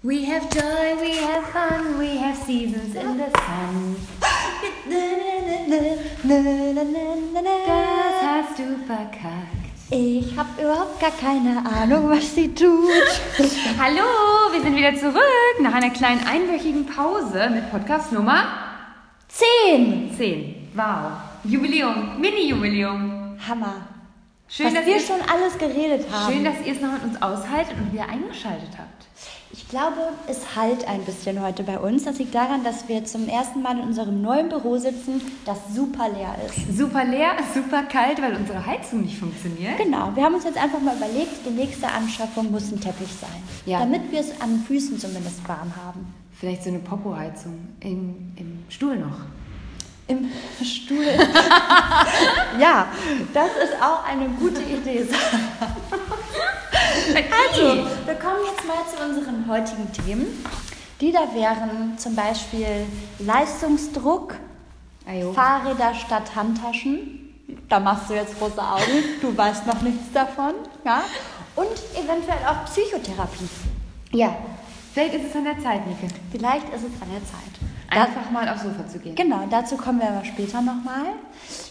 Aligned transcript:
We 0.00 0.24
have 0.26 0.48
joy, 0.50 0.96
we 1.00 1.16
have 1.16 1.44
fun, 1.48 1.98
we 1.98 2.18
have 2.18 2.36
seasons 2.36 2.94
in 2.94 3.18
the 3.18 3.30
sun. 3.34 3.96
Das 7.44 8.22
hast 8.22 8.58
du 8.60 8.76
verkackt. 8.86 9.90
Ich 9.90 10.36
habe 10.36 10.62
überhaupt 10.62 11.00
gar 11.00 11.10
keine 11.10 11.64
Ahnung, 11.66 12.10
was 12.10 12.32
sie 12.32 12.54
tut. 12.54 12.92
Hallo, 13.80 14.04
wir 14.52 14.62
sind 14.62 14.76
wieder 14.76 14.94
zurück 14.94 15.60
nach 15.62 15.74
einer 15.74 15.90
kleinen 15.90 16.24
einwöchigen 16.24 16.86
Pause 16.86 17.50
mit 17.50 17.68
Podcast 17.72 18.12
Nummer 18.12 18.44
Zehn! 19.26 20.14
10. 20.16 20.68
Wow. 20.74 21.10
Jubiläum, 21.42 22.20
Mini-Jubiläum. 22.20 23.36
Hammer. 23.48 23.87
Schön, 24.48 24.66
was 24.66 24.74
dass 24.74 24.86
wir 24.86 25.00
schon 25.00 25.20
alles 25.30 25.58
geredet 25.58 26.06
haben. 26.10 26.32
Schön, 26.32 26.44
dass 26.44 26.54
ihr 26.64 26.72
es 26.72 26.80
noch 26.80 26.92
mit 26.92 27.02
uns 27.04 27.20
aushaltet 27.20 27.74
und 27.78 27.92
wieder 27.92 28.08
eingeschaltet 28.08 28.70
habt. 28.78 29.06
Ich 29.50 29.68
glaube, 29.68 29.96
es 30.26 30.56
halt 30.56 30.88
ein 30.88 31.04
bisschen 31.04 31.42
heute 31.42 31.62
bei 31.62 31.78
uns. 31.78 32.04
Das 32.04 32.18
liegt 32.18 32.34
daran, 32.34 32.64
dass 32.64 32.88
wir 32.88 33.04
zum 33.04 33.28
ersten 33.28 33.60
Mal 33.60 33.78
in 33.78 33.84
unserem 33.84 34.22
neuen 34.22 34.48
Büro 34.48 34.78
sitzen, 34.78 35.20
das 35.44 35.58
super 35.74 36.08
leer 36.08 36.34
ist. 36.46 36.78
Super 36.78 37.04
leer, 37.04 37.32
super 37.54 37.82
kalt, 37.82 38.20
weil 38.22 38.36
unsere 38.36 38.64
Heizung 38.64 39.02
nicht 39.02 39.18
funktioniert. 39.18 39.76
Genau, 39.76 40.14
wir 40.14 40.22
haben 40.22 40.34
uns 40.34 40.44
jetzt 40.44 40.58
einfach 40.58 40.80
mal 40.80 40.96
überlegt, 40.96 41.46
die 41.46 41.50
nächste 41.50 41.86
Anschaffung 41.86 42.50
muss 42.50 42.70
ein 42.72 42.80
Teppich 42.80 43.12
sein. 43.20 43.42
Ja. 43.66 43.80
Damit 43.80 44.10
wir 44.10 44.20
es 44.20 44.40
an 44.40 44.50
den 44.50 44.60
Füßen 44.64 44.98
zumindest 44.98 45.46
warm 45.46 45.72
haben. 45.76 46.14
Vielleicht 46.38 46.62
so 46.62 46.70
eine 46.70 46.78
Popo-Heizung 46.78 47.68
im, 47.80 48.32
im 48.36 48.64
Stuhl 48.68 48.96
noch. 48.96 49.18
Im 50.08 50.30
Stuhl. 50.64 51.04
ja, 52.58 52.88
das 53.32 53.50
ist 53.62 53.80
auch 53.80 54.04
eine 54.04 54.28
gute 54.30 54.62
Idee. 54.62 55.06
Also, 57.08 57.86
wir 58.06 58.14
kommen 58.14 58.40
jetzt 58.46 58.66
mal 58.66 58.84
zu 58.86 59.02
unseren 59.02 59.48
heutigen 59.48 59.90
Themen. 59.92 60.44
Die 61.00 61.12
da 61.12 61.32
wären 61.32 61.96
zum 61.96 62.14
Beispiel 62.14 62.86
Leistungsdruck, 63.18 64.34
Ajo. 65.06 65.32
Fahrräder 65.32 65.94
statt 65.94 66.34
Handtaschen. 66.34 67.24
Da 67.68 67.80
machst 67.80 68.10
du 68.10 68.14
jetzt 68.14 68.38
große 68.38 68.60
Augen, 68.60 69.04
du 69.22 69.36
weißt 69.36 69.66
noch 69.66 69.80
nichts 69.80 70.12
davon. 70.12 70.54
Ja? 70.84 71.02
Und 71.56 71.68
eventuell 71.94 72.38
auch 72.46 72.64
Psychotherapie. 72.66 73.48
Ja, 74.12 74.36
vielleicht 74.92 75.14
ist 75.14 75.30
es 75.30 75.36
an 75.36 75.44
der 75.44 75.58
Zeit, 75.60 75.86
Nike. 75.86 76.12
Vielleicht 76.30 76.68
ist 76.68 76.82
es 76.82 77.02
an 77.02 77.08
der 77.10 77.24
Zeit. 77.24 77.67
Da- 77.90 78.02
Einfach 78.04 78.30
mal 78.30 78.46
aufs 78.48 78.62
Sofa 78.64 78.86
zu 78.86 78.98
gehen. 78.98 79.14
Genau, 79.14 79.44
dazu 79.48 79.76
kommen 79.76 80.00
wir 80.00 80.08
aber 80.08 80.24
später 80.24 80.60
nochmal. 80.60 81.06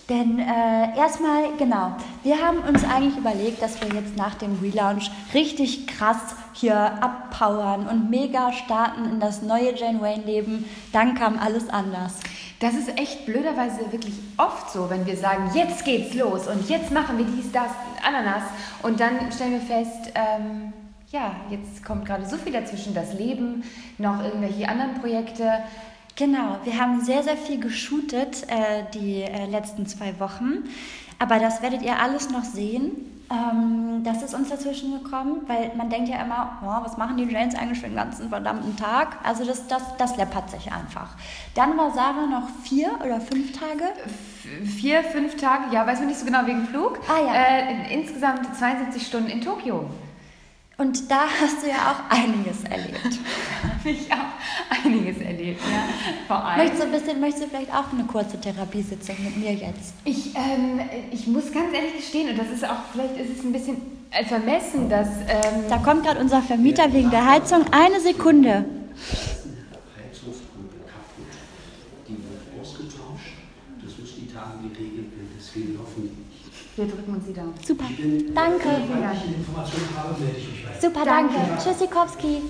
Denn 0.09 0.39
äh, 0.39 0.97
erstmal, 0.97 1.43
genau, 1.59 1.91
wir 2.23 2.41
haben 2.41 2.59
uns 2.59 2.83
eigentlich 2.85 3.17
überlegt, 3.17 3.61
dass 3.61 3.79
wir 3.81 3.89
jetzt 3.93 4.15
nach 4.17 4.33
dem 4.35 4.57
Relaunch 4.61 5.11
richtig 5.33 5.85
krass 5.85 6.17
hier 6.53 6.75
abpowern 7.03 7.87
und 7.87 8.09
mega 8.09 8.51
starten 8.53 9.05
in 9.05 9.19
das 9.19 9.41
neue 9.43 9.75
Jane 9.75 10.01
Wayne-Leben. 10.01 10.65
Dann 10.91 11.13
kam 11.13 11.37
alles 11.37 11.69
anders. 11.69 12.13
Das 12.61 12.73
ist 12.73 12.97
echt 12.97 13.27
blöderweise 13.27 13.91
wirklich 13.91 14.15
oft 14.37 14.71
so, 14.71 14.89
wenn 14.89 15.05
wir 15.05 15.17
sagen, 15.17 15.51
jetzt 15.53 15.85
geht's 15.85 16.15
los 16.15 16.47
und 16.47 16.67
jetzt 16.67 16.91
machen 16.91 17.19
wir 17.19 17.25
dies, 17.25 17.51
das, 17.51 17.69
Ananas. 18.03 18.41
Und 18.81 18.99
dann 18.99 19.31
stellen 19.31 19.51
wir 19.51 19.59
fest, 19.61 20.11
ähm, 20.15 20.73
ja, 21.11 21.35
jetzt 21.51 21.85
kommt 21.85 22.05
gerade 22.05 22.25
so 22.25 22.37
viel 22.37 22.53
dazwischen, 22.53 22.95
das 22.95 23.13
Leben, 23.13 23.63
noch 23.99 24.23
irgendwelche 24.23 24.67
anderen 24.67 24.95
Projekte. 24.95 25.51
Genau, 26.17 26.57
wir 26.63 26.79
haben 26.79 27.01
sehr, 27.01 27.21
sehr 27.21 27.37
viel 27.37 27.59
geshootet 27.59 28.43
äh, 28.49 28.83
die 28.93 29.21
äh, 29.21 29.45
letzten 29.45 29.85
zwei 29.85 30.19
Wochen. 30.19 30.63
Aber 31.19 31.39
das 31.39 31.61
werdet 31.61 31.83
ihr 31.83 31.99
alles 31.99 32.31
noch 32.31 32.43
sehen. 32.43 32.91
Ähm, 33.29 34.03
das 34.03 34.23
ist 34.23 34.33
uns 34.33 34.49
dazwischen 34.49 35.03
gekommen, 35.03 35.41
weil 35.47 35.71
man 35.75 35.89
denkt 35.89 36.09
ja 36.09 36.23
immer, 36.23 36.59
oh, 36.63 36.85
was 36.85 36.97
machen 36.97 37.17
die 37.17 37.25
Janes 37.25 37.55
eigentlich 37.55 37.79
für 37.79 37.87
den 37.87 37.95
ganzen 37.95 38.29
verdammten 38.29 38.75
Tag? 38.75 39.17
Also 39.23 39.45
das, 39.45 39.67
das, 39.67 39.83
das 39.97 40.17
läppert 40.17 40.49
sich 40.49 40.71
einfach. 40.71 41.09
Dann 41.53 41.77
war 41.77 41.91
Sarah 41.91 42.25
noch 42.25 42.49
vier 42.63 42.89
oder 43.05 43.21
fünf 43.21 43.51
Tage. 43.51 43.83
Vier, 44.65 45.03
fünf 45.03 45.35
Tage, 45.35 45.65
ja, 45.71 45.85
weiß 45.85 45.99
man 45.99 46.07
nicht 46.07 46.19
so 46.19 46.25
genau 46.25 46.47
wegen 46.47 46.65
Flug. 46.65 46.99
Ah, 47.09 47.19
ja. 47.19 47.33
äh, 47.33 47.93
insgesamt 47.93 48.55
72 48.55 49.05
Stunden 49.05 49.29
in 49.29 49.41
Tokio. 49.41 49.87
Und 50.79 51.09
da 51.09 51.21
hast 51.41 51.63
du 51.63 51.67
ja 51.69 51.91
auch 51.91 52.15
einiges 52.15 52.63
erlebt. 52.63 53.19
Habe 53.63 53.89
ich 53.89 54.11
auch 54.11 54.85
einiges 54.85 55.17
erlebt, 55.17 55.59
ja. 55.61 55.89
Vor 56.27 56.45
allem. 56.45 56.59
Möchtest 56.59 56.83
du, 56.83 56.85
ein 56.85 56.91
bisschen, 56.91 57.19
möchtest 57.19 57.43
du 57.45 57.49
vielleicht 57.49 57.73
auch 57.73 57.91
eine 57.91 58.03
kurze 58.03 58.39
Therapiesitzung 58.39 59.15
mit 59.23 59.37
mir 59.37 59.53
jetzt? 59.53 59.93
Ich, 60.05 60.35
ähm, 60.35 60.79
ich 61.11 61.25
muss 61.25 61.51
ganz 61.51 61.73
ehrlich 61.73 61.97
gestehen, 61.97 62.29
und 62.29 62.37
das 62.37 62.49
ist 62.49 62.63
auch, 62.63 62.77
vielleicht 62.91 63.17
ist 63.17 63.39
es 63.39 63.43
ein 63.43 63.51
bisschen 63.51 63.77
vermessen, 64.27 64.87
dass. 64.87 65.07
Ähm, 65.27 65.63
Da 65.67 65.77
kommt 65.79 66.03
gerade 66.05 66.19
unser 66.19 66.43
Vermieter 66.43 66.93
wegen 66.93 67.09
der 67.09 67.25
Heizung. 67.25 67.65
Eine 67.71 67.99
Sekunde. 67.99 68.65
Heizungspumpe 69.97 70.75
kaputt. 70.85 71.25
Die 72.07 72.13
wird 72.13 72.61
ausgetauscht. 72.61 73.33
Das 73.81 73.93
ist 73.93 74.15
die 74.15 74.27
Tage 74.31 74.69
geregelt 74.69 75.11
wird. 75.17 75.29
Deswegen 75.39 75.79
hoffentlich 75.79 76.11
nicht. 76.13 76.66
Wir 76.77 76.85
drücken 76.87 77.13
uns 77.15 77.25
die 77.25 77.33
Daumen. 77.33 77.53
Super. 77.65 77.85
Bin, 77.97 78.33
Danke. 78.33 78.65
Wenn 78.69 79.11
ich 79.11 79.37
Informationen 79.37 79.89
habe. 79.97 80.15
Super, 80.81 81.05
danke. 81.05 81.35
Tschüssikowski. 81.61 82.41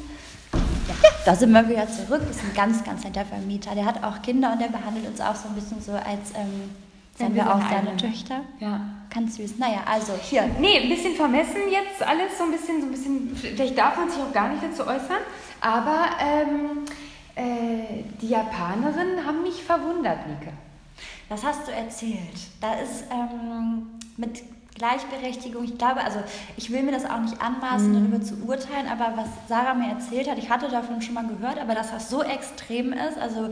Ja, 0.54 1.10
da 1.26 1.36
sind 1.36 1.52
wir 1.52 1.68
wieder 1.68 1.88
zurück. 1.90 2.22
Das 2.28 2.38
ist 2.38 2.44
ein 2.44 2.54
ganz, 2.56 2.84
ganz 2.84 3.04
netter 3.04 3.26
Vermieter. 3.26 3.74
Der 3.76 3.86
hat 3.86 4.04
auch 4.04 4.22
Kinder 4.22 4.54
und 4.54 4.60
der 4.62 4.68
behandelt 4.68 5.08
uns 5.08 5.20
auch 5.22 5.36
so 5.36 5.50
ein 5.50 5.56
bisschen 5.56 5.82
so, 5.82 5.92
als 5.94 6.32
ähm, 6.36 6.70
seien 7.18 7.36
wir 7.36 7.44
wir 7.46 7.54
auch 7.56 7.62
seine 7.62 7.90
eine- 7.90 7.98
Töchter. 7.98 8.42
Ja. 8.60 8.82
Ganz 9.14 9.36
süß. 9.38 9.58
Naja, 9.58 9.80
also 9.86 10.14
hier. 10.22 10.44
Nee, 10.60 10.80
ein 10.80 10.90
bisschen 10.90 11.16
vermessen 11.16 11.62
jetzt 11.72 12.02
alles, 12.06 12.38
so 12.38 12.44
ein 12.44 12.52
bisschen, 12.52 12.82
so 12.82 12.88
ein 12.88 12.92
bisschen, 12.92 13.36
vielleicht 13.36 13.78
darf 13.78 13.98
man 13.98 14.10
sich 14.10 14.20
auch 14.20 14.34
gar 14.34 14.50
nicht 14.50 14.62
dazu 14.64 14.84
äußern, 14.84 15.22
aber 15.62 16.06
ähm, 16.20 16.86
äh, 17.36 18.04
die 18.22 18.28
Japanerinnen 18.30 19.26
haben 19.26 19.42
mich 19.44 19.64
verwundert, 19.64 20.20
Nike. 20.28 20.52
Was 21.30 21.44
hast 21.44 21.68
du 21.68 21.72
erzählt? 21.72 22.20
Da 22.62 22.74
ist 22.76 23.06
ähm, 23.12 23.88
mit 24.18 24.44
Gleichberechtigung, 24.76 25.64
ich 25.64 25.78
glaube, 25.78 26.04
also 26.04 26.20
ich 26.56 26.72
will 26.72 26.84
mir 26.84 26.92
das 26.92 27.06
auch 27.06 27.20
nicht 27.20 27.42
anmaßen, 27.42 27.94
darüber 27.94 28.22
zu 28.24 28.36
urteilen, 28.48 28.88
aber 28.88 29.18
was 29.18 29.28
Sarah 29.48 29.74
mir 29.74 29.90
erzählt 29.90 30.30
hat, 30.30 30.38
ich 30.38 30.50
hatte 30.50 30.70
davon 30.70 31.02
schon 31.02 31.16
mal 31.16 31.26
gehört, 31.26 31.60
aber 31.60 31.74
dass 31.74 31.90
das 31.90 32.10
so 32.10 32.22
extrem 32.22 32.94
ist, 32.94 33.18
also 33.18 33.50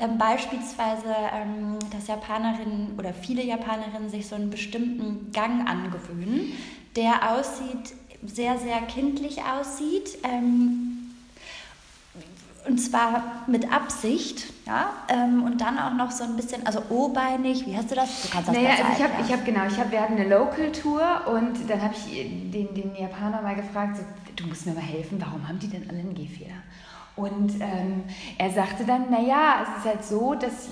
ähm, 0.00 0.18
beispielsweise, 0.18 1.14
ähm, 1.32 1.78
dass 1.92 2.08
Japanerinnen 2.08 2.98
oder 2.98 3.14
viele 3.14 3.44
Japanerinnen 3.44 4.10
sich 4.10 4.26
so 4.26 4.34
einen 4.34 4.50
bestimmten 4.50 5.30
Gang 5.30 5.68
angewöhnen, 5.68 6.52
der 6.96 7.30
aussieht, 7.32 7.94
sehr, 8.26 8.58
sehr 8.58 8.80
kindlich 8.82 9.42
aussieht. 9.42 10.18
Ähm, 10.24 10.93
und 12.66 12.78
zwar 12.78 13.44
mit 13.46 13.70
Absicht, 13.72 14.52
ja, 14.66 14.90
ähm, 15.08 15.42
und 15.44 15.60
dann 15.60 15.78
auch 15.78 15.92
noch 15.92 16.10
so 16.10 16.24
ein 16.24 16.36
bisschen, 16.36 16.66
also 16.66 16.82
O-beinig, 16.88 17.66
wie 17.66 17.76
hast 17.76 17.90
du 17.90 17.94
das? 17.94 18.22
Du 18.22 18.28
kannst 18.28 18.48
das 18.48 18.56
Naja, 18.56 18.70
also 18.70 18.82
ich 18.82 18.88
habe, 18.88 19.02
erklären. 19.02 19.24
ich 19.26 19.32
hab, 19.32 19.44
genau, 19.44 19.66
ich 19.66 19.78
hab, 19.78 19.90
wir 19.90 20.00
hatten 20.00 20.14
eine 20.14 20.28
Local 20.28 20.72
Tour 20.72 21.02
und 21.26 21.68
dann 21.68 21.82
habe 21.82 21.94
ich 21.94 22.14
den, 22.50 22.74
den 22.74 22.94
Japaner 22.98 23.42
mal 23.42 23.54
gefragt, 23.54 23.98
so, 23.98 24.02
du 24.36 24.46
musst 24.46 24.66
mir 24.66 24.72
mal 24.72 24.80
helfen, 24.80 25.22
warum 25.24 25.46
haben 25.46 25.58
die 25.58 25.68
denn 25.68 25.88
alle 25.88 25.98
einen 25.98 26.14
Gehfehler? 26.14 26.56
Und 27.16 27.54
ähm, 27.60 28.04
er 28.38 28.50
sagte 28.50 28.84
dann, 28.84 29.10
naja, 29.10 29.62
es 29.62 29.78
ist 29.78 29.84
halt 29.84 30.04
so, 30.04 30.34
dass 30.34 30.68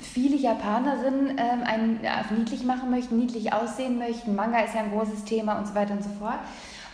viele 0.00 0.36
Japanerinnen 0.36 1.30
ähm, 1.30 1.62
einen 1.64 2.00
auf 2.06 2.30
niedlich 2.30 2.64
machen 2.64 2.90
möchten, 2.90 3.18
niedlich 3.18 3.52
aussehen 3.52 3.98
möchten. 3.98 4.34
Manga 4.34 4.60
ist 4.60 4.74
ja 4.74 4.80
ein 4.82 4.90
großes 4.90 5.24
Thema 5.24 5.58
und 5.58 5.66
so 5.66 5.74
weiter 5.74 5.92
und 5.94 6.02
so 6.02 6.10
fort. 6.18 6.38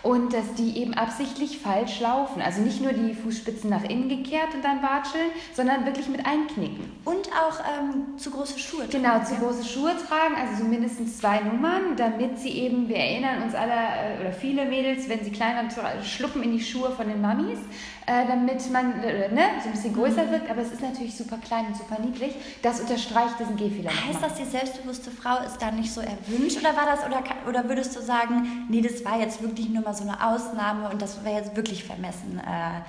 Und 0.06 0.32
dass 0.32 0.54
die 0.54 0.78
eben 0.78 0.94
absichtlich 0.94 1.58
falsch 1.58 1.98
laufen. 1.98 2.40
Also 2.40 2.60
nicht 2.60 2.80
nur 2.80 2.92
die 2.92 3.12
Fußspitzen 3.12 3.68
nach 3.68 3.82
innen 3.82 4.08
gekehrt 4.08 4.54
und 4.54 4.64
dann 4.64 4.80
watscheln, 4.80 5.30
sondern 5.52 5.84
wirklich 5.84 6.08
mit 6.08 6.24
einknicken. 6.24 6.92
Und 7.04 7.28
auch 7.32 7.58
ähm, 7.58 8.16
zu 8.16 8.30
große 8.30 8.56
Schuhe. 8.56 8.86
Genau, 8.88 9.10
tragen, 9.10 9.26
zu 9.26 9.34
ja. 9.34 9.40
große 9.40 9.64
Schuhe 9.64 9.90
tragen, 10.08 10.36
also 10.40 10.62
so 10.62 10.68
mindestens 10.68 11.18
zwei 11.18 11.40
Nummern, 11.40 11.96
damit 11.96 12.38
sie 12.38 12.50
eben, 12.50 12.88
wir 12.88 12.96
erinnern 12.96 13.42
uns 13.42 13.56
alle, 13.56 13.72
äh, 13.72 14.20
oder 14.20 14.32
viele 14.32 14.66
Mädels, 14.66 15.08
wenn 15.08 15.24
sie 15.24 15.32
klein 15.32 15.56
waren, 15.56 16.04
schluppen 16.04 16.42
in 16.44 16.52
die 16.52 16.62
Schuhe 16.62 16.90
von 16.92 17.08
den 17.08 17.20
Mamis, 17.20 17.58
äh, 18.06 18.24
damit 18.28 18.70
man 18.70 19.02
äh, 19.02 19.28
ne, 19.32 19.42
so 19.60 19.68
ein 19.68 19.72
bisschen 19.72 19.92
größer 19.92 20.30
wirkt, 20.30 20.48
aber 20.48 20.62
es 20.62 20.70
ist 20.70 20.80
natürlich 20.80 21.16
super 21.16 21.38
klein 21.38 21.66
und 21.66 21.76
super 21.76 22.00
niedlich. 22.00 22.36
Das 22.62 22.80
unterstreicht 22.80 23.40
diesen 23.40 23.56
Gehfehler. 23.56 23.90
Heißt 23.90 24.22
das, 24.22 24.34
die 24.34 24.44
selbstbewusste 24.44 25.10
Frau 25.10 25.44
ist 25.44 25.58
da 25.58 25.72
nicht 25.72 25.92
so 25.92 26.00
erwünscht 26.00 26.58
oder 26.58 26.76
war 26.76 26.86
das 26.86 27.04
oder, 27.04 27.24
oder 27.48 27.68
würdest 27.68 27.96
du 27.96 28.00
sagen, 28.00 28.66
nee, 28.68 28.80
das 28.80 29.04
war 29.04 29.18
jetzt 29.18 29.42
wirklich 29.42 29.68
nur 29.70 29.82
mal 29.82 29.94
so 29.96 30.04
eine 30.04 30.26
Ausnahme 30.26 30.88
und 30.90 31.00
das 31.02 31.24
wäre 31.24 31.36
jetzt 31.36 31.56
wirklich 31.56 31.84
vermessen, 31.84 32.38
äh, 32.38 32.80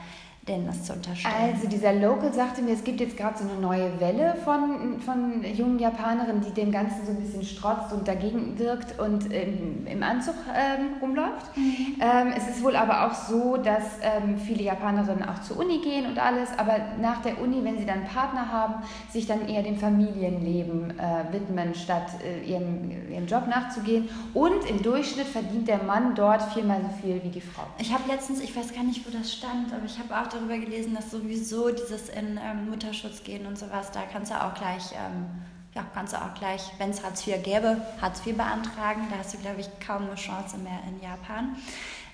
denen 0.47 0.67
das 0.67 0.83
zu 0.83 0.93
unterstellen? 0.93 1.35
Also 1.53 1.67
dieser 1.67 1.93
Local 1.93 2.33
sagte 2.33 2.61
mir, 2.61 2.73
es 2.73 2.83
gibt 2.83 2.99
jetzt 2.99 3.17
gerade 3.17 3.37
so 3.37 3.43
eine 3.49 3.59
neue 3.59 3.99
Welle 3.99 4.35
von, 4.43 4.99
von 4.99 5.43
jungen 5.43 5.79
Japanerinnen, 5.79 6.41
die 6.41 6.51
dem 6.51 6.71
Ganzen 6.71 7.05
so 7.05 7.11
ein 7.11 7.17
bisschen 7.17 7.43
strotzt 7.43 7.93
und 7.93 8.07
dagegen 8.07 8.57
wirkt 8.57 8.99
und 8.99 9.31
im, 9.31 9.85
im 9.87 10.03
Anzug 10.03 10.35
ähm, 10.55 11.01
rumläuft. 11.01 11.51
Ähm, 11.55 12.33
es 12.35 12.47
ist 12.47 12.63
wohl 12.63 12.75
aber 12.75 13.07
auch 13.07 13.13
so, 13.13 13.57
dass 13.57 13.83
ähm, 14.01 14.37
viele 14.37 14.63
Japanerinnen 14.63 15.27
auch 15.27 15.41
zur 15.41 15.59
Uni 15.59 15.79
gehen 15.79 16.05
und 16.05 16.19
alles, 16.19 16.49
aber 16.57 16.77
nach 17.01 17.21
der 17.21 17.41
Uni, 17.41 17.63
wenn 17.63 17.77
sie 17.77 17.85
dann 17.85 17.99
einen 17.99 18.07
Partner 18.07 18.51
haben, 18.51 18.75
sich 19.11 19.27
dann 19.27 19.47
eher 19.47 19.63
dem 19.63 19.77
Familienleben 19.77 20.97
äh, 20.99 21.33
widmen, 21.33 21.73
statt 21.75 22.07
äh, 22.23 22.49
ihrem, 22.49 22.91
ihrem 23.11 23.27
Job 23.27 23.47
nachzugehen. 23.47 24.09
Und 24.33 24.69
im 24.69 24.81
Durchschnitt 24.81 25.27
verdient 25.27 25.67
der 25.67 25.83
Mann 25.83 26.15
dort 26.15 26.41
viermal 26.53 26.81
so 26.81 26.89
viel 27.01 27.21
wie 27.23 27.29
die 27.29 27.41
Frau. 27.41 27.63
Ich 27.79 27.93
habe 27.93 28.03
letztens, 28.09 28.41
ich 28.41 28.55
weiß 28.55 28.73
gar 28.73 28.83
nicht, 28.83 29.05
wo 29.05 29.17
das 29.17 29.31
stand, 29.31 29.73
aber 29.73 29.85
ich 29.85 29.97
habe 29.97 30.15
auch 30.15 30.27
darüber 30.37 30.57
gelesen, 30.57 30.95
dass 30.95 31.11
sowieso 31.11 31.69
dieses 31.69 32.09
in 32.09 32.39
ähm, 32.41 32.69
Mutterschutz 32.69 33.23
gehen 33.23 33.45
und 33.45 33.57
sowas, 33.57 33.91
da 33.91 34.03
kannst 34.11 34.31
du 34.31 34.35
auch 34.41 34.53
gleich, 34.53 34.91
ähm, 34.93 35.25
ja, 35.73 35.85
kannst 35.93 36.13
du 36.13 36.17
auch 36.17 36.33
gleich, 36.33 36.61
wenn 36.77 36.91
es 36.91 37.03
Hartz 37.03 37.25
IV 37.25 37.43
gäbe, 37.43 37.81
Hartz 38.01 38.25
IV 38.25 38.37
beantragen. 38.37 39.07
Da 39.09 39.17
hast 39.19 39.33
du, 39.33 39.37
glaube 39.37 39.61
ich, 39.61 39.67
kaum 39.85 40.03
eine 40.03 40.15
Chance 40.15 40.57
mehr 40.57 40.79
in 40.87 41.01
Japan. 41.01 41.55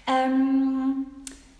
Ähm, 0.07 1.05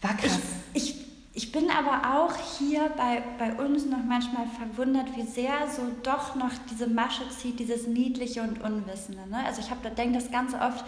War 0.02 0.16
krass. 0.16 0.40
Ich, 0.74 0.96
ich, 0.96 1.04
ich 1.36 1.52
bin 1.52 1.70
aber 1.72 2.20
auch 2.20 2.36
hier 2.60 2.92
bei, 2.96 3.24
bei 3.40 3.54
uns 3.54 3.86
noch 3.86 4.04
manchmal 4.04 4.46
verwundert, 4.48 5.16
wie 5.16 5.24
sehr 5.24 5.68
so 5.76 5.82
doch 6.04 6.36
noch 6.36 6.52
diese 6.70 6.88
Masche 6.88 7.28
zieht, 7.30 7.60
dieses 7.60 7.88
Niedliche 7.88 8.42
und 8.42 8.62
Unwissende. 8.62 9.28
Ne? 9.30 9.44
Also 9.46 9.62
ich 9.62 9.72
habe 9.72 9.80
da 9.84 9.90
denke 9.90 10.20
das 10.20 10.30
ganz 10.30 10.54
oft, 10.54 10.86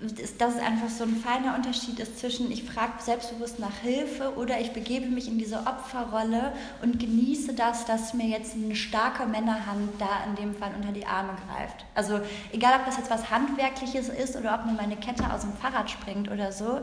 dass 0.00 0.54
es 0.54 0.60
einfach 0.60 0.88
so 0.88 1.04
ein 1.04 1.16
feiner 1.16 1.54
Unterschied 1.54 1.98
ist 2.00 2.18
zwischen, 2.18 2.50
ich 2.50 2.64
frage 2.64 2.92
selbstbewusst 3.00 3.58
nach 3.58 3.76
Hilfe 3.82 4.34
oder 4.36 4.58
ich 4.58 4.72
begebe 4.72 5.06
mich 5.06 5.28
in 5.28 5.38
diese 5.38 5.58
Opferrolle 5.66 6.52
und 6.82 6.98
genieße 6.98 7.52
das, 7.52 7.84
dass 7.84 8.14
mir 8.14 8.26
jetzt 8.26 8.54
eine 8.54 8.74
starke 8.74 9.26
Männerhand 9.26 9.90
da 9.98 10.24
in 10.26 10.36
dem 10.36 10.54
Fall 10.54 10.72
unter 10.74 10.92
die 10.92 11.04
Arme 11.04 11.32
greift. 11.46 11.84
Also 11.94 12.20
egal, 12.52 12.80
ob 12.80 12.86
das 12.86 12.96
jetzt 12.96 13.10
was 13.10 13.30
Handwerkliches 13.30 14.08
ist 14.08 14.36
oder 14.36 14.54
ob 14.54 14.64
mir 14.64 14.72
meine 14.72 14.96
Kette 14.96 15.30
aus 15.30 15.42
dem 15.42 15.52
Fahrrad 15.52 15.90
springt 15.90 16.30
oder 16.30 16.50
so. 16.50 16.80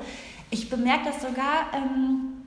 Ich 0.52 0.70
bemerke 0.70 1.06
das 1.06 1.22
sogar 1.22 1.74
ähm, 1.74 2.44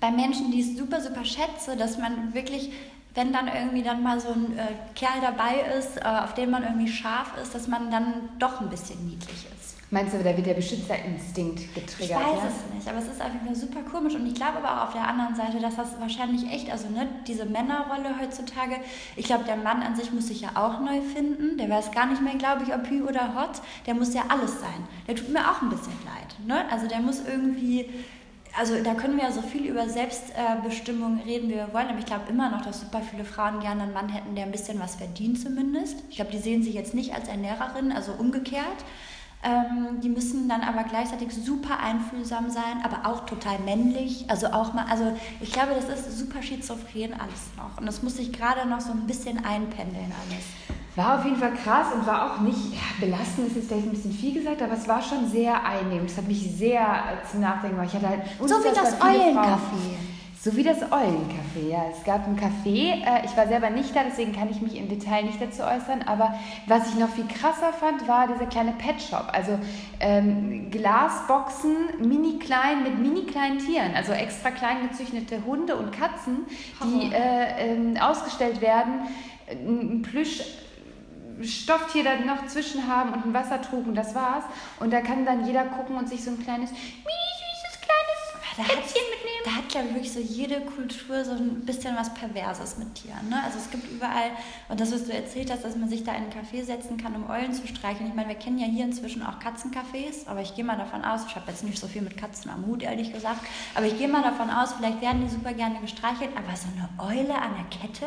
bei 0.00 0.10
Menschen, 0.10 0.50
die 0.50 0.60
ich 0.60 0.76
super, 0.76 1.02
super 1.02 1.24
schätze, 1.24 1.76
dass 1.76 1.98
man 1.98 2.32
wirklich 2.32 2.72
wenn 3.14 3.32
dann 3.32 3.46
irgendwie 3.46 3.82
dann 3.82 4.02
mal 4.02 4.18
so 4.18 4.30
ein 4.30 4.58
äh, 4.58 4.66
Kerl 4.96 5.20
dabei 5.20 5.60
ist, 5.78 5.98
äh, 5.98 6.00
auf 6.02 6.34
den 6.34 6.50
man 6.50 6.64
irgendwie 6.64 6.88
scharf 6.88 7.32
ist, 7.40 7.54
dass 7.54 7.68
man 7.68 7.90
dann 7.90 8.28
doch 8.38 8.60
ein 8.60 8.68
bisschen 8.68 9.06
niedlich 9.06 9.46
ist. 9.46 9.53
Meinst 9.94 10.12
du, 10.12 10.18
da 10.18 10.36
wird 10.36 10.44
der 10.44 10.54
Beschützerinstinkt 10.54 11.72
getriggert? 11.72 12.18
Ich 12.20 12.26
weiß 12.26 12.42
ja? 12.42 12.48
es 12.48 12.74
nicht, 12.74 12.88
aber 12.88 12.98
es 12.98 13.06
ist 13.06 13.20
auf 13.20 13.32
jeden 13.32 13.46
Fall 13.46 13.54
super 13.54 13.80
komisch. 13.88 14.16
Und 14.16 14.26
ich 14.26 14.34
glaube 14.34 14.58
aber 14.58 14.82
auch 14.82 14.88
auf 14.88 14.92
der 14.92 15.06
anderen 15.06 15.36
Seite, 15.36 15.60
dass 15.60 15.76
das 15.76 16.00
wahrscheinlich 16.00 16.50
echt, 16.50 16.68
also 16.68 16.88
ne, 16.88 17.06
diese 17.28 17.46
Männerrolle 17.46 18.18
heutzutage, 18.20 18.74
ich 19.14 19.26
glaube, 19.26 19.44
der 19.44 19.54
Mann 19.54 19.82
an 19.82 19.94
sich 19.94 20.10
muss 20.10 20.26
sich 20.26 20.40
ja 20.40 20.50
auch 20.56 20.80
neu 20.80 21.00
finden. 21.00 21.58
Der 21.58 21.70
weiß 21.70 21.92
gar 21.92 22.06
nicht 22.06 22.20
mehr, 22.20 22.34
glaube 22.34 22.64
ich, 22.64 22.74
ob 22.74 22.90
Hü 22.90 23.04
oder 23.04 23.36
Hot. 23.36 23.62
Der 23.86 23.94
muss 23.94 24.12
ja 24.14 24.22
alles 24.26 24.58
sein. 24.58 24.82
Der 25.06 25.14
tut 25.14 25.28
mir 25.28 25.48
auch 25.48 25.62
ein 25.62 25.70
bisschen 25.70 25.96
leid. 26.04 26.44
Ne? 26.44 26.68
Also 26.72 26.88
der 26.88 26.98
muss 26.98 27.20
irgendwie 27.24 27.88
also 28.56 28.80
da 28.84 28.94
können 28.94 29.16
wir 29.16 29.24
ja 29.24 29.32
so 29.32 29.42
viel 29.42 29.66
über 29.66 29.88
Selbstbestimmung 29.88 31.20
reden, 31.26 31.48
wie 31.48 31.54
wir 31.54 31.72
wollen, 31.72 31.88
aber 31.88 31.98
ich 31.98 32.06
glaube 32.06 32.30
immer 32.30 32.50
noch, 32.50 32.62
dass 32.62 32.80
super 32.80 33.00
viele 33.00 33.24
Frauen 33.24 33.58
gerne 33.58 33.82
einen 33.82 33.92
Mann 33.92 34.08
hätten, 34.08 34.36
der 34.36 34.44
ein 34.44 34.52
bisschen 34.52 34.78
was 34.78 34.94
verdient 34.94 35.40
zumindest. 35.40 36.04
Ich 36.08 36.16
glaube, 36.16 36.30
die 36.30 36.38
sehen 36.38 36.62
sich 36.62 36.74
jetzt 36.74 36.94
nicht 36.94 37.14
als 37.14 37.26
Ernährerin, 37.26 37.90
also 37.90 38.12
umgekehrt. 38.12 38.84
Ähm, 39.44 40.00
die 40.00 40.08
müssen 40.08 40.48
dann 40.48 40.62
aber 40.62 40.84
gleichzeitig 40.84 41.34
super 41.34 41.78
einfühlsam 41.78 42.48
sein, 42.48 42.82
aber 42.82 43.08
auch 43.08 43.26
total 43.26 43.58
männlich. 43.58 44.24
Also 44.28 44.46
auch 44.46 44.72
mal, 44.72 44.86
also 44.90 45.12
ich 45.40 45.52
glaube, 45.52 45.72
das 45.74 45.88
ist 45.88 46.18
super 46.18 46.42
schizophren 46.42 47.12
alles 47.12 47.50
noch. 47.56 47.78
Und 47.78 47.84
das 47.84 48.02
muss 48.02 48.16
sich 48.16 48.32
gerade 48.32 48.66
noch 48.66 48.80
so 48.80 48.92
ein 48.92 49.06
bisschen 49.06 49.44
einpendeln 49.44 50.12
alles. 50.26 50.44
War 50.96 51.18
auf 51.18 51.24
jeden 51.24 51.36
Fall 51.36 51.52
krass 51.52 51.88
und 51.92 52.06
war 52.06 52.32
auch 52.32 52.40
nicht, 52.40 52.72
ja, 52.72 52.80
belastend 53.00 53.48
ist 53.48 53.56
jetzt 53.56 53.68
vielleicht 53.68 53.86
ein 53.86 53.90
bisschen 53.90 54.12
viel 54.12 54.32
gesagt, 54.32 54.62
aber 54.62 54.74
es 54.74 54.88
war 54.88 55.02
schon 55.02 55.28
sehr 55.28 55.62
einnehmend. 55.66 56.08
Es 56.08 56.16
hat 56.16 56.28
mich 56.28 56.56
sehr 56.56 56.86
zum 57.30 57.40
Nachdenken 57.40 57.76
gemacht. 57.76 57.90
Ich 57.92 58.00
hatte 58.00 58.08
halt 58.08 58.22
so 58.40 58.54
wie 58.54 58.74
das 58.74 59.00
Eulencafé. 59.00 60.13
So 60.44 60.54
wie 60.56 60.62
das 60.62 60.82
Eulencafé, 60.82 61.70
ja. 61.70 61.86
Es 61.90 62.04
gab 62.04 62.28
ein 62.28 62.38
Café, 62.38 63.02
äh, 63.02 63.24
ich 63.24 63.34
war 63.34 63.48
selber 63.48 63.70
nicht 63.70 63.96
da, 63.96 64.02
deswegen 64.04 64.34
kann 64.34 64.50
ich 64.50 64.60
mich 64.60 64.76
im 64.76 64.90
Detail 64.90 65.22
nicht 65.22 65.40
dazu 65.40 65.62
äußern, 65.62 66.02
aber 66.02 66.38
was 66.66 66.86
ich 66.90 66.96
noch 66.96 67.08
viel 67.08 67.26
krasser 67.26 67.72
fand, 67.72 68.06
war 68.06 68.28
dieser 68.28 68.44
kleine 68.44 68.72
Pet 68.72 69.00
Shop. 69.00 69.30
Also 69.32 69.58
ähm, 70.00 70.70
Glasboxen, 70.70 72.06
mini 72.06 72.38
klein 72.38 72.82
mit 72.82 72.98
mini 72.98 73.24
kleinen 73.24 73.58
Tieren, 73.58 73.94
also 73.94 74.12
extra 74.12 74.50
klein 74.50 74.86
gezüchtete 74.86 75.46
Hunde 75.46 75.76
und 75.76 75.92
Katzen, 75.92 76.44
die 76.82 77.10
äh, 77.10 77.94
äh, 77.94 77.98
ausgestellt 78.00 78.60
werden. 78.60 79.00
Ein 79.48 80.02
Plüsch 80.02 80.42
Stofftier 81.42 82.04
da 82.04 82.16
noch 82.16 82.46
zwischen 82.48 82.86
haben 82.86 83.14
und 83.14 83.24
ein 83.24 83.32
Wassertrug 83.32 83.86
und 83.86 83.94
das 83.94 84.14
war's. 84.14 84.44
Und 84.78 84.92
da 84.92 85.00
kann 85.00 85.24
dann 85.24 85.46
jeder 85.46 85.64
gucken 85.64 85.96
und 85.96 86.06
sich 86.06 86.22
so 86.22 86.30
ein 86.30 86.38
kleines, 86.38 86.70
mini 86.70 87.30
süßes 87.40 87.80
kleines 87.80 88.68
Kätzchen 88.68 89.02
mitnehmen. 89.10 89.23
Hat, 89.54 89.68
glaube 89.68 89.88
ich, 89.88 89.94
wirklich 89.94 90.12
so 90.12 90.20
jede 90.20 90.60
Kultur 90.62 91.24
so 91.24 91.32
ein 91.32 91.64
bisschen 91.64 91.94
was 91.96 92.12
Perverses 92.14 92.78
mit 92.78 92.94
Tieren. 92.94 93.28
Ne? 93.28 93.42
Also 93.44 93.58
es 93.58 93.70
gibt 93.70 93.90
überall, 93.90 94.30
und 94.68 94.80
das, 94.80 94.92
was 94.92 95.04
du 95.04 95.12
erzählt 95.12 95.50
hast, 95.52 95.64
dass 95.64 95.76
man 95.76 95.88
sich 95.88 96.04
da 96.04 96.12
in 96.12 96.24
einen 96.24 96.32
Café 96.32 96.64
setzen 96.64 96.96
kann, 96.96 97.14
um 97.14 97.28
Eulen 97.30 97.52
zu 97.52 97.66
streicheln. 97.66 98.08
Ich 98.08 98.14
meine, 98.14 98.28
wir 98.28 98.36
kennen 98.36 98.58
ja 98.58 98.66
hier 98.66 98.84
inzwischen 98.84 99.22
auch 99.22 99.38
Katzencafés, 99.38 100.26
aber 100.26 100.40
ich 100.40 100.54
gehe 100.54 100.64
mal 100.64 100.76
davon 100.76 101.04
aus, 101.04 101.22
ich 101.28 101.36
habe 101.36 101.50
jetzt 101.50 101.64
nicht 101.64 101.78
so 101.78 101.86
viel 101.86 102.02
mit 102.02 102.16
Katzen 102.16 102.50
am 102.50 102.66
Hut, 102.66 102.82
ehrlich 102.82 103.12
gesagt, 103.12 103.40
aber 103.74 103.86
ich 103.86 103.96
gehe 103.98 104.08
mal 104.08 104.22
davon 104.22 104.50
aus, 104.50 104.72
vielleicht 104.74 105.00
werden 105.00 105.22
die 105.22 105.30
super 105.30 105.52
gerne 105.52 105.78
gestreichelt, 105.80 106.30
aber 106.36 106.56
so 106.56 106.68
eine 106.74 106.88
Eule 106.98 107.34
an 107.34 107.52
der 107.56 107.78
Kette? 107.78 108.06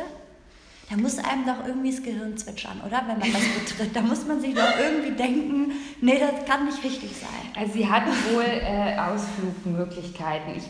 da 0.89 0.95
muss 0.95 1.17
einem 1.17 1.45
doch 1.45 1.65
irgendwie 1.65 1.91
das 1.91 2.01
Gehirn 2.01 2.37
zwitschern, 2.37 2.79
oder? 2.85 3.03
Wenn 3.07 3.19
man 3.19 3.31
das 3.33 3.41
betritt. 3.59 3.95
Da 3.95 4.01
muss 4.01 4.25
man 4.25 4.39
sich 4.39 4.53
doch 4.53 4.79
irgendwie 4.79 5.11
denken, 5.11 5.71
nee, 6.01 6.17
das 6.19 6.45
kann 6.45 6.65
nicht 6.65 6.81
richtig 6.83 7.11
sein. 7.17 7.29
Also 7.55 7.73
sie 7.73 7.89
hatten 7.89 8.09
wohl 8.33 8.45
äh, 8.45 8.97
Ausflugmöglichkeiten. 8.97 10.55
Ich, 10.55 10.63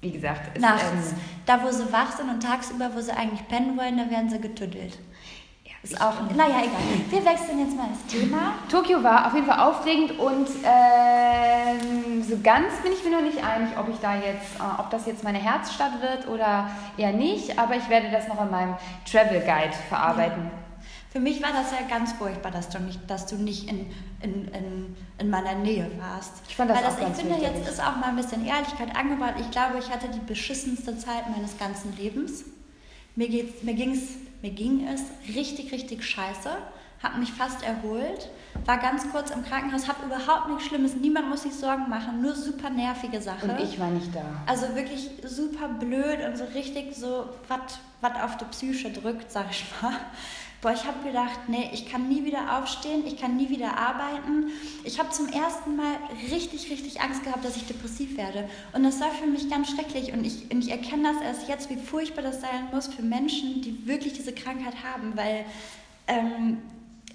wie 0.00 0.12
gesagt, 0.12 0.50
es, 0.54 0.60
nachts. 0.60 1.12
Ähm, 1.12 1.18
da, 1.46 1.62
wo 1.62 1.70
sie 1.70 1.92
wach 1.92 2.16
sind 2.16 2.30
und 2.30 2.42
tagsüber, 2.42 2.90
wo 2.94 3.00
sie 3.00 3.12
eigentlich 3.12 3.46
pennen 3.48 3.76
wollen, 3.76 3.96
da 3.96 4.10
werden 4.10 4.30
sie 4.30 4.40
getüddelt. 4.40 4.98
Ist 5.80 6.00
auch, 6.00 6.14
naja, 6.34 6.56
egal. 6.58 6.80
Wir 7.08 7.24
wechseln 7.24 7.60
jetzt 7.60 7.76
mal 7.76 7.86
das 7.88 8.04
Thema. 8.12 8.54
Tokio 8.68 9.02
war 9.04 9.26
auf 9.26 9.34
jeden 9.34 9.46
Fall 9.46 9.60
aufregend 9.60 10.18
und 10.18 10.48
äh, 10.64 12.20
so 12.20 12.36
ganz 12.42 12.74
bin 12.82 12.92
ich 12.92 13.04
mir 13.04 13.10
noch 13.10 13.22
nicht 13.22 13.42
einig, 13.42 13.70
ob 13.78 13.88
ich 13.88 13.96
da 14.00 14.16
jetzt, 14.16 14.56
äh, 14.58 14.80
ob 14.80 14.90
das 14.90 15.06
jetzt 15.06 15.22
meine 15.22 15.38
Herzstadt 15.38 16.02
wird 16.02 16.26
oder 16.26 16.68
eher 16.96 17.12
nicht, 17.12 17.56
aber 17.60 17.76
ich 17.76 17.88
werde 17.88 18.10
das 18.10 18.26
noch 18.26 18.42
in 18.42 18.50
meinem 18.50 18.74
Travel 19.08 19.40
Guide 19.40 19.72
verarbeiten. 19.88 20.44
Ja. 20.46 20.67
Für 21.10 21.20
mich 21.20 21.42
war 21.42 21.52
das 21.52 21.70
ja 21.72 21.86
ganz 21.88 22.12
furchtbar, 22.12 22.50
dass 22.50 22.68
du 22.68 22.78
nicht, 22.80 23.00
dass 23.08 23.26
du 23.26 23.36
nicht 23.36 23.68
in, 23.68 23.86
in, 24.20 24.48
in, 24.48 24.96
in 25.18 25.30
meiner 25.30 25.54
Nähe 25.54 25.90
warst. 25.98 26.32
Ich 26.48 26.56
fand 26.56 26.70
das 26.70 26.78
Weil 26.78 26.84
das, 26.84 26.94
auch 26.94 26.98
ich 26.98 27.04
ganz 27.04 27.20
finde, 27.20 27.36
wichtig. 27.36 27.56
jetzt 27.56 27.68
ist 27.70 27.80
auch 27.80 27.96
mal 27.96 28.08
ein 28.08 28.16
bisschen 28.16 28.46
Ehrlichkeit 28.46 28.94
angebracht. 28.94 29.34
Ich 29.40 29.50
glaube, 29.50 29.78
ich 29.78 29.90
hatte 29.90 30.08
die 30.08 30.20
beschissenste 30.20 30.98
Zeit 30.98 31.30
meines 31.34 31.56
ganzen 31.56 31.96
Lebens. 31.96 32.44
Mir, 33.16 33.28
geht's, 33.28 33.62
mir 33.62 33.74
ging 33.74 33.92
es 33.92 34.02
mir 34.42 34.50
ging 34.50 34.86
es 34.86 35.02
richtig, 35.34 35.72
richtig 35.72 36.04
scheiße, 36.04 36.50
habe 37.02 37.18
mich 37.18 37.32
fast 37.32 37.62
erholt, 37.64 38.28
war 38.64 38.78
ganz 38.78 39.10
kurz 39.10 39.30
im 39.30 39.44
Krankenhaus, 39.44 39.88
habe 39.88 40.06
überhaupt 40.06 40.48
nichts 40.48 40.66
Schlimmes, 40.66 40.94
niemand 40.94 41.28
muss 41.28 41.42
sich 41.42 41.54
Sorgen 41.54 41.88
machen, 41.88 42.22
nur 42.22 42.34
super 42.34 42.70
nervige 42.70 43.20
Sache. 43.20 43.46
Und 43.46 43.60
ich 43.60 43.78
war 43.78 43.90
nicht 43.90 44.14
da. 44.14 44.22
Also 44.46 44.74
wirklich 44.74 45.10
super 45.24 45.68
blöd 45.68 46.20
und 46.26 46.36
so 46.36 46.44
richtig 46.54 46.94
so, 46.94 47.28
was 47.48 48.22
auf 48.22 48.36
die 48.36 48.44
Psyche 48.46 48.90
drückt, 48.90 49.30
sag 49.30 49.46
ich 49.50 49.64
mal. 49.82 49.92
Boah, 50.60 50.72
ich 50.72 50.84
habe 50.84 51.06
gedacht, 51.06 51.38
nee, 51.46 51.70
ich 51.72 51.88
kann 51.88 52.08
nie 52.08 52.24
wieder 52.24 52.58
aufstehen, 52.58 53.06
ich 53.06 53.16
kann 53.16 53.36
nie 53.36 53.48
wieder 53.48 53.78
arbeiten. 53.78 54.50
Ich 54.82 54.98
habe 54.98 55.10
zum 55.10 55.28
ersten 55.28 55.76
Mal 55.76 55.96
richtig, 56.32 56.68
richtig 56.68 57.00
Angst 57.00 57.22
gehabt, 57.22 57.44
dass 57.44 57.56
ich 57.56 57.66
depressiv 57.66 58.16
werde. 58.16 58.48
Und 58.72 58.82
das 58.82 59.00
war 59.00 59.10
für 59.12 59.26
mich 59.26 59.48
ganz 59.48 59.70
schrecklich. 59.70 60.12
Und 60.12 60.24
ich, 60.24 60.50
und 60.50 60.64
ich 60.64 60.72
erkenne 60.72 61.12
das 61.12 61.22
erst 61.22 61.48
jetzt, 61.48 61.70
wie 61.70 61.76
furchtbar 61.76 62.22
das 62.22 62.40
sein 62.40 62.68
muss 62.72 62.88
für 62.88 63.02
Menschen, 63.02 63.62
die 63.62 63.86
wirklich 63.86 64.14
diese 64.14 64.32
Krankheit 64.32 64.74
haben. 64.82 65.16
Weil, 65.16 65.44
ähm, 66.08 66.58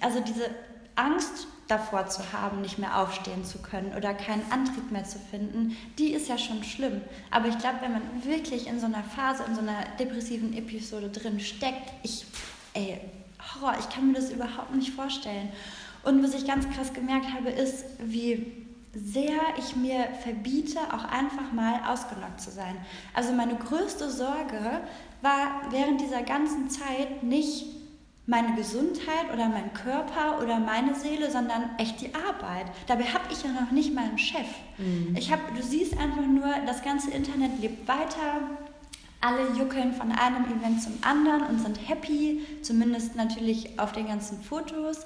also 0.00 0.20
diese 0.20 0.48
Angst 0.96 1.46
davor 1.68 2.06
zu 2.06 2.32
haben, 2.32 2.62
nicht 2.62 2.78
mehr 2.78 2.98
aufstehen 2.98 3.44
zu 3.44 3.58
können 3.58 3.92
oder 3.94 4.14
keinen 4.14 4.50
Antrieb 4.52 4.90
mehr 4.90 5.04
zu 5.04 5.18
finden, 5.18 5.76
die 5.98 6.14
ist 6.14 6.28
ja 6.28 6.38
schon 6.38 6.64
schlimm. 6.64 7.02
Aber 7.30 7.48
ich 7.48 7.58
glaube, 7.58 7.82
wenn 7.82 7.92
man 7.92 8.02
wirklich 8.24 8.66
in 8.66 8.80
so 8.80 8.86
einer 8.86 9.04
Phase, 9.04 9.44
in 9.44 9.54
so 9.54 9.60
einer 9.60 9.84
depressiven 9.98 10.56
Episode 10.56 11.10
drin 11.10 11.40
steckt, 11.40 11.92
ich, 12.02 12.24
ey, 12.72 13.00
Horror, 13.54 13.74
ich 13.78 13.88
kann 13.88 14.08
mir 14.08 14.14
das 14.14 14.30
überhaupt 14.30 14.74
nicht 14.74 14.92
vorstellen. 14.92 15.50
Und 16.02 16.22
was 16.22 16.34
ich 16.34 16.46
ganz 16.46 16.68
krass 16.70 16.92
gemerkt 16.92 17.32
habe, 17.32 17.50
ist, 17.50 17.84
wie 17.98 18.64
sehr 18.94 19.40
ich 19.58 19.74
mir 19.74 20.06
verbiete, 20.22 20.78
auch 20.92 21.04
einfach 21.04 21.52
mal 21.52 21.80
ausgenockt 21.88 22.40
zu 22.40 22.50
sein. 22.50 22.76
Also 23.12 23.32
meine 23.32 23.56
größte 23.56 24.10
Sorge 24.10 24.82
war 25.22 25.62
während 25.70 26.00
dieser 26.00 26.22
ganzen 26.22 26.70
Zeit 26.70 27.22
nicht 27.22 27.66
meine 28.26 28.54
Gesundheit 28.54 29.32
oder 29.32 29.48
mein 29.48 29.72
Körper 29.74 30.42
oder 30.42 30.58
meine 30.58 30.94
Seele, 30.94 31.30
sondern 31.30 31.70
echt 31.78 32.00
die 32.00 32.14
Arbeit. 32.14 32.66
Dabei 32.86 33.04
habe 33.04 33.24
ich 33.30 33.42
ja 33.42 33.50
noch 33.50 33.70
nicht 33.70 33.94
mal 33.94 34.04
einen 34.04 34.18
Chef. 34.18 34.46
Mhm. 34.78 35.14
Ich 35.16 35.30
hab, 35.30 35.54
du 35.54 35.62
siehst 35.62 35.98
einfach 35.98 36.24
nur, 36.26 36.48
das 36.66 36.82
ganze 36.82 37.10
Internet 37.10 37.58
lebt 37.60 37.86
weiter 37.86 38.40
alle 39.20 39.56
juckeln 39.58 39.92
von 39.92 40.12
einem 40.12 40.44
Event 40.44 40.82
zum 40.82 40.92
anderen 41.02 41.44
und 41.44 41.60
sind 41.60 41.88
happy, 41.88 42.42
zumindest 42.62 43.16
natürlich 43.16 43.78
auf 43.78 43.92
den 43.92 44.06
ganzen 44.06 44.42
Fotos. 44.42 45.04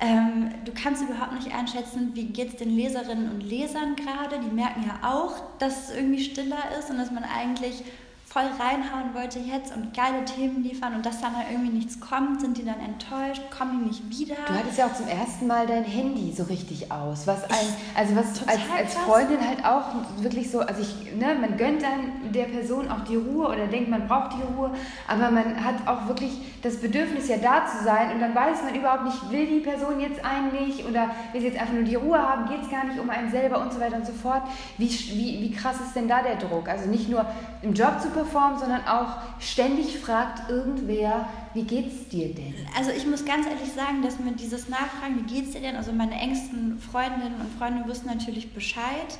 Ähm, 0.00 0.50
du 0.64 0.72
kannst 0.72 1.02
überhaupt 1.02 1.32
nicht 1.34 1.54
einschätzen, 1.54 2.10
wie 2.14 2.24
geht 2.24 2.48
es 2.48 2.56
den 2.56 2.74
Leserinnen 2.74 3.30
und 3.30 3.40
Lesern 3.40 3.94
gerade. 3.94 4.40
Die 4.40 4.52
merken 4.52 4.84
ja 4.86 5.08
auch, 5.08 5.34
dass 5.58 5.90
es 5.90 5.96
irgendwie 5.96 6.24
stiller 6.24 6.76
ist 6.78 6.90
und 6.90 6.98
dass 6.98 7.12
man 7.12 7.24
eigentlich 7.24 7.84
voll 8.32 8.44
reinhauen 8.58 9.12
wollte 9.12 9.38
jetzt 9.40 9.76
und 9.76 9.92
geile 9.94 10.24
Themen 10.24 10.62
liefern 10.62 10.94
und 10.94 11.04
dass 11.04 11.20
dann 11.20 11.36
halt 11.36 11.48
irgendwie 11.50 11.70
nichts 11.70 12.00
kommt, 12.00 12.40
sind 12.40 12.56
die 12.56 12.64
dann 12.64 12.80
enttäuscht, 12.80 13.42
kommen 13.50 13.80
die 13.80 13.88
nicht 13.88 14.08
wieder. 14.08 14.36
Du 14.46 14.54
hattest 14.54 14.78
ja 14.78 14.86
auch 14.86 14.94
zum 14.94 15.06
ersten 15.06 15.46
Mal 15.46 15.66
dein 15.66 15.84
Handy 15.84 16.32
so 16.32 16.44
richtig 16.44 16.90
aus, 16.90 17.26
was 17.26 17.44
ein, 17.44 17.66
also 17.94 18.16
was 18.16 18.48
als, 18.48 18.60
als 18.74 18.94
Freundin 18.94 19.46
halt 19.46 19.64
auch 19.66 19.84
wirklich 20.22 20.50
so, 20.50 20.60
also 20.60 20.80
ich, 20.80 21.14
ne, 21.14 21.34
man 21.38 21.58
gönnt 21.58 21.82
dann 21.82 22.32
der 22.32 22.44
Person 22.44 22.90
auch 22.90 23.04
die 23.04 23.16
Ruhe 23.16 23.48
oder 23.48 23.66
denkt, 23.66 23.90
man 23.90 24.08
braucht 24.08 24.32
die 24.32 24.54
Ruhe, 24.56 24.70
aber 25.06 25.30
man 25.30 25.62
hat 25.62 25.86
auch 25.86 26.08
wirklich 26.08 26.32
das 26.62 26.76
Bedürfnis 26.76 27.28
ja 27.28 27.38
da 27.38 27.66
zu 27.66 27.82
sein 27.84 28.12
und 28.12 28.20
dann 28.20 28.34
weiß 28.34 28.62
man 28.62 28.74
überhaupt 28.74 29.04
nicht, 29.04 29.30
will 29.30 29.46
die 29.46 29.60
Person 29.60 30.00
jetzt 30.00 30.24
einen 30.24 30.52
nicht 30.52 30.86
oder 30.86 31.10
will 31.32 31.40
sie 31.40 31.48
jetzt 31.48 31.60
einfach 31.60 31.74
nur 31.74 31.82
die 31.82 31.96
Ruhe 31.96 32.18
haben, 32.18 32.48
geht 32.48 32.62
es 32.62 32.70
gar 32.70 32.84
nicht 32.84 33.00
um 33.00 33.10
einen 33.10 33.30
selber 33.30 33.60
und 33.60 33.72
so 33.72 33.80
weiter 33.80 33.96
und 33.96 34.06
so 34.06 34.12
fort. 34.12 34.42
Wie, 34.78 34.88
wie, 34.88 35.40
wie 35.40 35.50
krass 35.50 35.80
ist 35.80 35.94
denn 35.96 36.06
da 36.06 36.22
der 36.22 36.36
Druck? 36.36 36.68
Also 36.68 36.88
nicht 36.88 37.08
nur 37.08 37.26
im 37.62 37.74
Job 37.74 38.00
zu 38.00 38.10
performen, 38.10 38.58
sondern 38.58 38.86
auch 38.86 39.16
ständig 39.40 39.98
fragt 39.98 40.48
irgendwer, 40.48 41.28
wie 41.52 41.64
geht's 41.64 42.08
dir 42.08 42.32
denn? 42.32 42.54
Also 42.78 42.92
ich 42.92 43.06
muss 43.06 43.24
ganz 43.24 43.46
ehrlich 43.46 43.72
sagen, 43.72 44.00
dass 44.02 44.20
mir 44.20 44.32
dieses 44.32 44.68
Nachfragen, 44.68 45.16
wie 45.16 45.34
geht's 45.34 45.50
dir 45.50 45.60
denn, 45.60 45.74
also 45.74 45.92
meine 45.92 46.14
engsten 46.14 46.78
Freundinnen 46.78 47.40
und 47.40 47.58
Freunde 47.58 47.88
wussten 47.88 48.06
natürlich 48.06 48.54
Bescheid. 48.54 49.18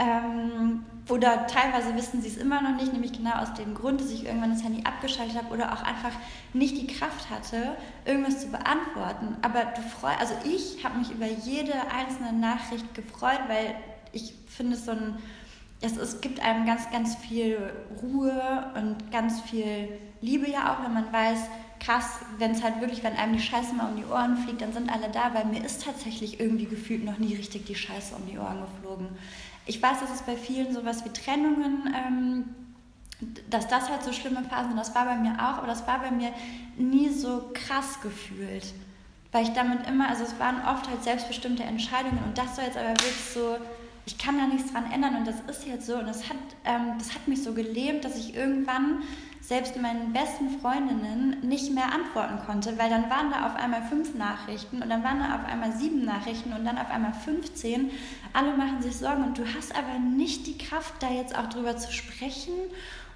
Ähm, 0.00 0.84
oder 1.10 1.46
teilweise 1.46 1.94
wissen 1.94 2.22
sie 2.22 2.28
es 2.28 2.38
immer 2.38 2.62
noch 2.62 2.74
nicht, 2.76 2.92
nämlich 2.92 3.12
genau 3.12 3.32
aus 3.32 3.52
dem 3.52 3.74
Grund, 3.74 4.00
dass 4.00 4.10
ich 4.10 4.24
irgendwann 4.24 4.50
das 4.50 4.64
Handy 4.64 4.82
abgeschaltet 4.84 5.36
habe 5.36 5.52
oder 5.52 5.72
auch 5.72 5.82
einfach 5.82 6.12
nicht 6.54 6.78
die 6.78 6.86
Kraft 6.86 7.28
hatte, 7.28 7.76
irgendwas 8.06 8.40
zu 8.40 8.48
beantworten. 8.48 9.36
Aber 9.42 9.64
du 9.64 9.82
freu, 9.82 10.12
also 10.18 10.34
ich 10.44 10.82
habe 10.84 10.98
mich 10.98 11.10
über 11.10 11.26
jede 11.26 11.74
einzelne 11.94 12.32
Nachricht 12.32 12.94
gefreut, 12.94 13.40
weil 13.48 13.74
ich 14.12 14.34
finde 14.48 14.76
es 14.76 14.86
so 14.86 14.92
ein 14.92 15.18
es, 15.82 15.96
es 15.96 16.20
gibt 16.20 16.40
einem 16.40 16.66
ganz, 16.66 16.90
ganz 16.90 17.16
viel 17.16 17.58
Ruhe 18.02 18.70
und 18.74 19.10
ganz 19.10 19.40
viel 19.40 19.88
Liebe 20.20 20.50
ja 20.50 20.74
auch, 20.74 20.84
wenn 20.84 20.92
man 20.92 21.12
weiß, 21.12 21.38
krass, 21.80 22.20
wenn 22.38 22.50
es 22.50 22.62
halt 22.62 22.80
wirklich, 22.80 23.02
wenn 23.02 23.16
einem 23.16 23.32
die 23.32 23.42
Scheiße 23.42 23.74
mal 23.74 23.90
um 23.90 23.96
die 23.96 24.04
Ohren 24.04 24.36
fliegt, 24.36 24.60
dann 24.60 24.72
sind 24.72 24.92
alle 24.92 25.08
da, 25.10 25.32
weil 25.32 25.46
mir 25.46 25.64
ist 25.64 25.84
tatsächlich 25.84 26.38
irgendwie 26.38 26.66
gefühlt 26.66 27.04
noch 27.04 27.18
nie 27.18 27.34
richtig 27.34 27.64
die 27.64 27.74
Scheiße 27.74 28.14
um 28.14 28.26
die 28.26 28.38
Ohren 28.38 28.60
geflogen. 28.60 29.08
Ich 29.66 29.82
weiß, 29.82 30.00
dass 30.00 30.10
es 30.10 30.22
bei 30.22 30.36
vielen 30.36 30.72
sowas 30.72 31.04
wie 31.04 31.10
Trennungen, 31.10 31.94
ähm, 31.94 32.44
dass 33.50 33.68
das 33.68 33.90
halt 33.90 34.02
so 34.02 34.12
schlimme 34.12 34.42
Phasen 34.44 34.68
sind, 34.68 34.78
das 34.78 34.94
war 34.94 35.04
bei 35.04 35.16
mir 35.16 35.34
auch, 35.34 35.58
aber 35.58 35.66
das 35.66 35.86
war 35.86 36.00
bei 36.00 36.10
mir 36.10 36.32
nie 36.76 37.10
so 37.10 37.50
krass 37.52 38.00
gefühlt. 38.00 38.72
Weil 39.32 39.44
ich 39.44 39.52
damit 39.52 39.86
immer, 39.86 40.08
also 40.08 40.24
es 40.24 40.38
waren 40.38 40.64
oft 40.66 40.88
halt 40.88 41.04
selbstbestimmte 41.04 41.62
Entscheidungen 41.62 42.18
und 42.24 42.36
das 42.36 42.56
soll 42.56 42.64
jetzt 42.64 42.78
aber 42.78 42.90
wirklich 42.90 43.30
so 43.32 43.58
ich 44.10 44.18
kann 44.18 44.38
da 44.38 44.46
nichts 44.46 44.72
dran 44.72 44.90
ändern 44.90 45.16
und 45.16 45.26
das 45.26 45.36
ist 45.48 45.66
jetzt 45.66 45.86
so. 45.86 45.96
Und 45.96 46.06
das 46.06 46.28
hat, 46.28 46.36
ähm, 46.64 46.94
das 46.98 47.14
hat 47.14 47.28
mich 47.28 47.42
so 47.42 47.52
gelähmt, 47.52 48.04
dass 48.04 48.16
ich 48.16 48.34
irgendwann 48.34 49.02
selbst 49.40 49.76
meinen 49.76 50.12
besten 50.12 50.60
Freundinnen 50.60 51.40
nicht 51.42 51.72
mehr 51.72 51.92
antworten 51.92 52.38
konnte, 52.46 52.78
weil 52.78 52.90
dann 52.90 53.08
waren 53.10 53.30
da 53.30 53.46
auf 53.46 53.56
einmal 53.56 53.82
fünf 53.82 54.14
Nachrichten 54.14 54.82
und 54.82 54.88
dann 54.90 55.02
waren 55.02 55.18
da 55.18 55.36
auf 55.36 55.44
einmal 55.44 55.72
sieben 55.72 56.04
Nachrichten 56.04 56.52
und 56.52 56.64
dann 56.64 56.78
auf 56.78 56.90
einmal 56.90 57.14
15. 57.14 57.90
Alle 58.32 58.56
machen 58.56 58.82
sich 58.82 58.96
Sorgen 58.96 59.24
und 59.24 59.38
du 59.38 59.44
hast 59.56 59.74
aber 59.74 59.98
nicht 59.98 60.46
die 60.46 60.58
Kraft, 60.58 60.94
da 61.00 61.10
jetzt 61.10 61.36
auch 61.36 61.48
drüber 61.48 61.76
zu 61.76 61.92
sprechen 61.92 62.54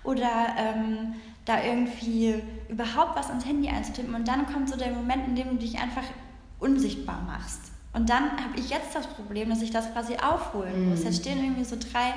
oder 0.02 0.54
ähm, 0.56 1.14
da 1.44 1.62
irgendwie 1.62 2.42
überhaupt 2.68 3.16
was 3.16 3.28
ans 3.28 3.44
Handy 3.44 3.68
einzutippen. 3.68 4.14
Und 4.14 4.26
dann 4.26 4.46
kommt 4.46 4.68
so 4.68 4.76
der 4.76 4.92
Moment, 4.92 5.28
in 5.28 5.36
dem 5.36 5.50
du 5.50 5.56
dich 5.56 5.78
einfach 5.78 6.04
unsichtbar 6.58 7.22
machst. 7.26 7.72
Und 7.92 8.10
dann 8.10 8.32
habe 8.32 8.58
ich 8.58 8.70
jetzt 8.70 8.94
das 8.94 9.06
Problem, 9.06 9.50
dass 9.50 9.62
ich 9.62 9.70
das 9.70 9.92
quasi 9.92 10.16
aufholen 10.16 10.90
muss. 10.90 11.00
Mhm. 11.00 11.06
Jetzt 11.06 11.20
stehen 11.20 11.42
irgendwie 11.42 11.64
so 11.64 11.76
drei 11.76 12.14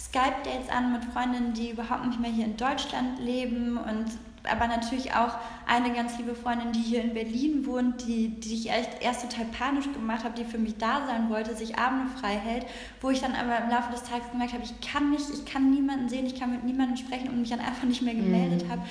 Skype-Dates 0.00 0.68
an 0.70 0.92
mit 0.92 1.04
Freundinnen, 1.04 1.52
die 1.52 1.70
überhaupt 1.70 2.06
nicht 2.06 2.20
mehr 2.20 2.30
hier 2.30 2.44
in 2.44 2.56
Deutschland 2.56 3.18
leben 3.18 3.76
und 3.76 4.06
aber 4.50 4.66
natürlich 4.68 5.12
auch 5.12 5.36
eine 5.66 5.92
ganz 5.92 6.18
liebe 6.18 6.34
Freundin, 6.34 6.72
die 6.72 6.80
hier 6.80 7.02
in 7.02 7.14
Berlin 7.14 7.66
wohnt, 7.66 8.06
die, 8.06 8.28
die 8.28 8.54
ich 8.54 8.70
echt 8.70 9.02
erst 9.02 9.22
total 9.22 9.46
panisch 9.46 9.92
gemacht 9.92 10.24
habe, 10.24 10.34
die 10.36 10.44
für 10.44 10.58
mich 10.58 10.76
da 10.76 11.06
sein 11.06 11.30
wollte, 11.30 11.54
sich 11.54 11.78
Abende 11.78 12.06
frei 12.20 12.36
hält, 12.36 12.66
wo 13.00 13.10
ich 13.10 13.20
dann 13.20 13.34
aber 13.34 13.58
im 13.64 13.70
Laufe 13.70 13.92
des 13.92 14.04
Tages 14.04 14.30
gemerkt 14.30 14.52
habe, 14.52 14.64
ich 14.64 14.80
kann 14.80 15.10
nicht, 15.10 15.26
ich 15.32 15.44
kann 15.44 15.70
niemanden 15.70 16.08
sehen, 16.08 16.26
ich 16.26 16.38
kann 16.38 16.52
mit 16.52 16.64
niemandem 16.64 16.96
sprechen 16.96 17.28
und 17.28 17.40
mich 17.40 17.50
dann 17.50 17.60
einfach 17.60 17.84
nicht 17.84 18.02
mehr 18.02 18.14
gemeldet 18.14 18.64
mhm. 18.64 18.70
habe. 18.70 18.82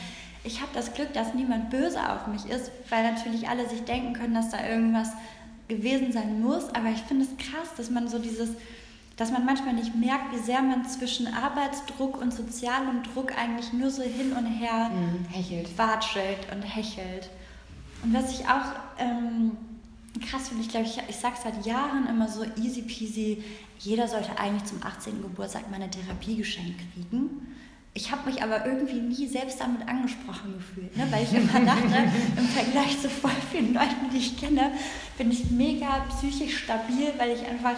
Ich 0.44 0.62
habe 0.62 0.72
das 0.74 0.94
Glück, 0.94 1.12
dass 1.14 1.34
niemand 1.34 1.70
böse 1.70 2.00
auf 2.12 2.28
mich 2.28 2.46
ist, 2.46 2.72
weil 2.90 3.12
natürlich 3.12 3.50
alle 3.50 3.68
sich 3.68 3.84
denken 3.84 4.14
können, 4.14 4.36
dass 4.36 4.50
da 4.50 4.68
irgendwas 4.68 5.12
gewesen 5.68 6.12
sein 6.12 6.42
muss, 6.42 6.70
aber 6.76 6.90
ich 6.90 7.02
finde 7.02 7.26
es 7.26 7.38
krass, 7.38 7.74
dass 7.76 7.90
man 7.90 8.08
so 8.08 8.20
dieses, 8.20 8.50
dass 9.18 9.32
man 9.32 9.46
manchmal 9.46 9.74
nicht 9.74 9.96
merkt, 9.96 10.34
wie 10.34 10.40
sehr 10.40 10.62
man 10.62 10.86
zwischen 10.86 11.28
Arbeitsdruck 11.34 12.20
und 12.22 12.34
sozialem 12.34 13.04
Druck 13.04 13.38
eigentlich 13.38 13.72
nur 13.72 13.90
so 13.90 14.04
hin 14.04 14.34
und 14.34 14.46
her 14.46 14.90
mhm, 14.90 15.26
hechelt. 15.30 15.78
watschelt 15.78 16.52
und 16.54 16.62
hechelt. 16.64 17.30
Und 18.04 18.14
was 18.14 18.32
ich 18.32 18.46
auch 18.46 18.76
ähm, 19.00 19.52
krass 20.20 20.50
finde, 20.50 20.64
ich 20.64 20.70
glaube, 20.70 20.86
ich, 20.86 20.98
ich 21.08 21.16
sage 21.16 21.36
seit 21.42 21.66
Jahren 21.66 22.08
immer 22.08 22.28
so 22.28 22.44
easy 22.62 22.82
peasy, 22.82 23.44
jeder 23.80 24.08
sollte 24.08 24.38
eigentlich 24.38 24.66
zum 24.66 24.84
18. 24.84 25.22
Geburtstag 25.22 25.70
mal 25.70 25.78
eine 25.78 25.90
Therapie 25.90 26.36
geschenkt 26.36 26.82
kriegen. 26.94 27.48
Ich 27.94 28.12
habe 28.12 28.30
mich 28.30 28.44
aber 28.44 28.66
irgendwie 28.66 29.00
nie 29.00 29.26
selbst 29.26 29.62
damit 29.62 29.88
angesprochen 29.88 30.56
gefühlt, 30.58 30.96
ne? 30.98 31.08
weil 31.10 31.24
ich 31.24 31.34
immer 31.34 31.66
dachte, 31.66 32.12
im 32.38 32.48
Vergleich 32.48 33.00
zu 33.00 33.10
voll 33.10 33.32
vielen 33.50 33.74
Leuten, 33.74 34.10
die 34.12 34.18
ich 34.18 34.38
kenne, 34.38 34.72
bin 35.18 35.32
ich 35.32 35.50
mega 35.50 36.06
psychisch 36.10 36.64
stabil, 36.64 37.14
weil 37.18 37.32
ich 37.32 37.46
einfach 37.48 37.78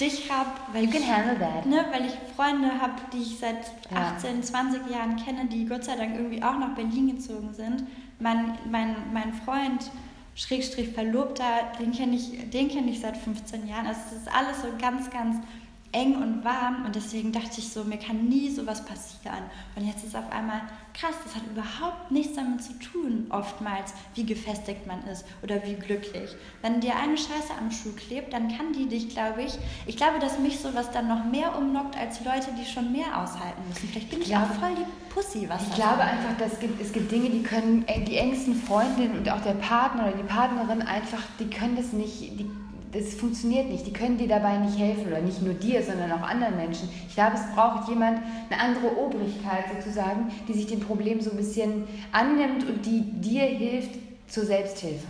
dich 0.00 0.30
habe, 0.30 0.50
weil, 0.72 0.84
you 0.84 0.90
that. 1.38 1.66
Ne, 1.66 1.84
weil 1.90 2.06
ich 2.06 2.14
Freunde 2.36 2.80
habe, 2.80 2.94
die 3.12 3.22
ich 3.22 3.38
seit 3.38 3.72
ja. 3.90 4.14
18, 4.16 4.42
20 4.42 4.90
Jahren 4.90 5.16
kenne, 5.16 5.46
die 5.46 5.66
Gott 5.66 5.84
sei 5.84 5.96
Dank 5.96 6.16
irgendwie 6.16 6.42
auch 6.42 6.58
nach 6.58 6.74
Berlin 6.74 7.16
gezogen 7.16 7.52
sind. 7.52 7.84
Mein, 8.18 8.58
mein, 8.70 8.96
mein 9.12 9.32
Freund, 9.32 9.90
Schrägstrich 10.34 10.90
Verlobter, 10.90 11.72
den 11.80 11.92
kenne 11.92 12.16
ich, 12.16 12.50
kenn 12.68 12.88
ich 12.88 13.00
seit 13.00 13.16
15 13.16 13.66
Jahren. 13.66 13.86
Also 13.86 14.00
es 14.10 14.22
ist 14.22 14.34
alles 14.34 14.62
so 14.62 14.68
ganz, 14.80 15.10
ganz 15.10 15.44
eng 15.92 16.16
und 16.16 16.44
warm 16.44 16.84
und 16.84 16.94
deswegen 16.94 17.32
dachte 17.32 17.58
ich 17.58 17.68
so, 17.70 17.84
mir 17.84 17.98
kann 17.98 18.28
nie 18.28 18.50
sowas 18.50 18.84
passieren. 18.84 19.44
Und 19.74 19.86
jetzt 19.86 20.04
ist 20.04 20.14
auf 20.14 20.30
einmal 20.30 20.60
krass, 20.92 21.14
das 21.24 21.34
hat 21.36 21.42
überhaupt 21.46 22.10
nichts 22.10 22.34
damit 22.34 22.62
zu 22.62 22.72
tun, 22.78 23.26
oftmals, 23.30 23.94
wie 24.14 24.24
gefestigt 24.24 24.86
man 24.86 25.02
ist 25.06 25.24
oder 25.42 25.64
wie 25.64 25.74
glücklich. 25.74 26.30
Wenn 26.60 26.80
dir 26.80 26.96
eine 26.96 27.16
Scheiße 27.16 27.52
am 27.58 27.70
Schuh 27.70 27.92
klebt, 27.92 28.32
dann 28.32 28.48
kann 28.48 28.72
die 28.72 28.86
dich, 28.86 29.08
glaube 29.08 29.42
ich, 29.42 29.58
ich 29.86 29.96
glaube, 29.96 30.18
dass 30.18 30.38
mich 30.38 30.58
sowas 30.58 30.90
dann 30.90 31.08
noch 31.08 31.24
mehr 31.24 31.56
umlockt 31.56 31.96
als 31.96 32.22
Leute, 32.24 32.48
die 32.58 32.66
schon 32.66 32.92
mehr 32.92 33.22
aushalten 33.22 33.62
müssen. 33.68 33.88
Vielleicht 33.88 34.10
bin 34.10 34.18
ich, 34.20 34.26
ich 34.26 34.32
glaube, 34.32 34.52
auch 34.52 34.60
voll 34.60 34.74
die 34.74 35.14
Pussy, 35.14 35.48
was 35.48 35.62
Ich 35.68 35.74
glaube 35.74 36.02
einfach, 36.02 36.36
dass 36.38 36.54
es 36.54 36.60
gibt, 36.60 36.80
es 36.82 36.92
gibt 36.92 37.10
Dinge, 37.10 37.30
die 37.30 37.42
können 37.42 37.86
die 38.06 38.16
engsten 38.16 38.54
Freundinnen 38.54 39.18
und 39.18 39.30
auch 39.30 39.40
der 39.40 39.54
Partner 39.54 40.08
oder 40.08 40.16
die 40.16 40.24
Partnerin 40.24 40.82
einfach, 40.82 41.22
die 41.38 41.48
können 41.48 41.76
das 41.76 41.92
nicht, 41.92 42.20
die 42.38 42.50
das 42.92 43.14
funktioniert 43.14 43.68
nicht. 43.68 43.86
Die 43.86 43.92
können 43.92 44.18
dir 44.18 44.28
dabei 44.28 44.58
nicht 44.58 44.78
helfen 44.78 45.06
oder 45.06 45.20
nicht 45.20 45.42
nur 45.42 45.54
dir, 45.54 45.82
sondern 45.82 46.12
auch 46.12 46.22
anderen 46.22 46.56
Menschen. 46.56 46.88
Ich 47.08 47.14
glaube, 47.14 47.36
es 47.36 47.54
braucht 47.54 47.88
jemand, 47.88 48.20
eine 48.50 48.60
andere 48.60 48.96
Obrigkeit 48.96 49.64
sozusagen, 49.76 50.30
die 50.46 50.54
sich 50.54 50.66
dem 50.66 50.80
Problem 50.80 51.20
so 51.20 51.30
ein 51.30 51.36
bisschen 51.36 51.84
annimmt 52.12 52.66
und 52.68 52.86
die 52.86 53.02
dir 53.20 53.42
hilft 53.42 53.90
zur 54.26 54.44
Selbsthilfe. 54.44 55.08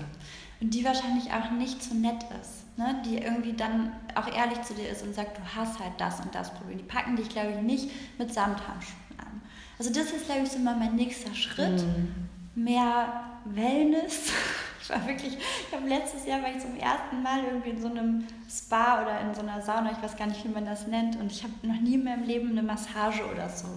Und 0.60 0.74
die 0.74 0.84
wahrscheinlich 0.84 1.32
auch 1.32 1.50
nicht 1.52 1.82
so 1.82 1.94
nett 1.94 2.24
ist. 2.40 2.76
Ne? 2.76 3.00
Die 3.06 3.18
irgendwie 3.18 3.52
dann 3.52 3.92
auch 4.14 4.26
ehrlich 4.34 4.62
zu 4.62 4.74
dir 4.74 4.88
ist 4.88 5.02
und 5.02 5.14
sagt, 5.14 5.38
du 5.38 5.42
hast 5.54 5.78
halt 5.78 5.92
das 5.98 6.20
und 6.20 6.34
das 6.34 6.52
Problem. 6.54 6.78
Die 6.78 6.84
packen 6.84 7.16
dich, 7.16 7.28
glaube 7.28 7.52
ich, 7.56 7.62
nicht 7.62 7.90
mit 8.18 8.32
Samthandschuhen 8.32 9.18
an. 9.18 9.42
Also 9.78 9.92
das 9.92 10.10
ist, 10.10 10.26
glaube 10.26 10.42
ich, 10.42 10.50
so 10.50 10.58
mal 10.58 10.76
mein 10.76 10.96
nächster 10.96 11.34
Schritt. 11.34 11.82
Mhm. 11.82 12.64
Mehr 12.64 13.24
Wellness 13.44 14.32
ich 14.88 14.94
war 14.94 15.06
wirklich, 15.06 15.36
ich 15.36 15.76
habe 15.76 15.86
letztes 15.86 16.24
Jahr 16.26 16.42
war 16.42 16.50
ich 16.50 16.60
zum 16.60 16.76
ersten 16.76 17.22
Mal 17.22 17.44
irgendwie 17.44 17.70
in 17.70 17.80
so 17.80 17.88
einem 17.88 18.24
Spa 18.48 19.02
oder 19.02 19.20
in 19.20 19.34
so 19.34 19.42
einer 19.42 19.60
Sauna, 19.60 19.92
ich 19.92 20.02
weiß 20.02 20.16
gar 20.16 20.26
nicht, 20.26 20.44
wie 20.44 20.48
man 20.48 20.64
das 20.64 20.86
nennt, 20.86 21.16
und 21.16 21.30
ich 21.30 21.42
habe 21.42 21.52
noch 21.62 21.80
nie 21.80 21.94
in 21.94 22.04
meinem 22.04 22.24
Leben 22.24 22.50
eine 22.50 22.62
Massage 22.62 23.22
oder 23.30 23.48
so 23.48 23.68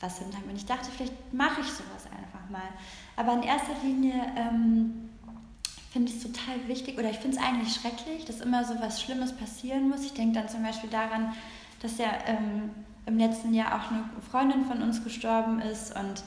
was 0.00 0.18
hinter 0.18 0.38
mir. 0.46 0.54
Ich 0.54 0.66
dachte, 0.66 0.88
vielleicht 0.96 1.32
mache 1.32 1.60
ich 1.60 1.66
sowas 1.66 2.06
einfach 2.06 2.48
mal. 2.50 2.68
Aber 3.16 3.32
in 3.32 3.42
erster 3.42 3.74
Linie 3.82 4.14
ähm, 4.36 5.10
finde 5.92 6.10
ich 6.12 6.18
es 6.18 6.22
total 6.22 6.68
wichtig 6.68 6.98
oder 6.98 7.10
ich 7.10 7.18
finde 7.18 7.36
es 7.36 7.42
eigentlich 7.42 7.74
schrecklich, 7.74 8.24
dass 8.24 8.40
immer 8.40 8.64
so 8.64 8.74
was 8.80 9.02
Schlimmes 9.02 9.36
passieren 9.36 9.88
muss. 9.88 10.04
Ich 10.04 10.14
denke 10.14 10.38
dann 10.38 10.48
zum 10.48 10.62
Beispiel 10.62 10.90
daran, 10.90 11.34
dass 11.82 11.98
ja 11.98 12.10
ähm, 12.26 12.70
im 13.06 13.18
letzten 13.18 13.54
Jahr 13.54 13.74
auch 13.74 13.90
eine 13.90 14.04
Freundin 14.30 14.66
von 14.66 14.82
uns 14.82 15.02
gestorben 15.02 15.60
ist 15.60 15.96
und 15.96 16.22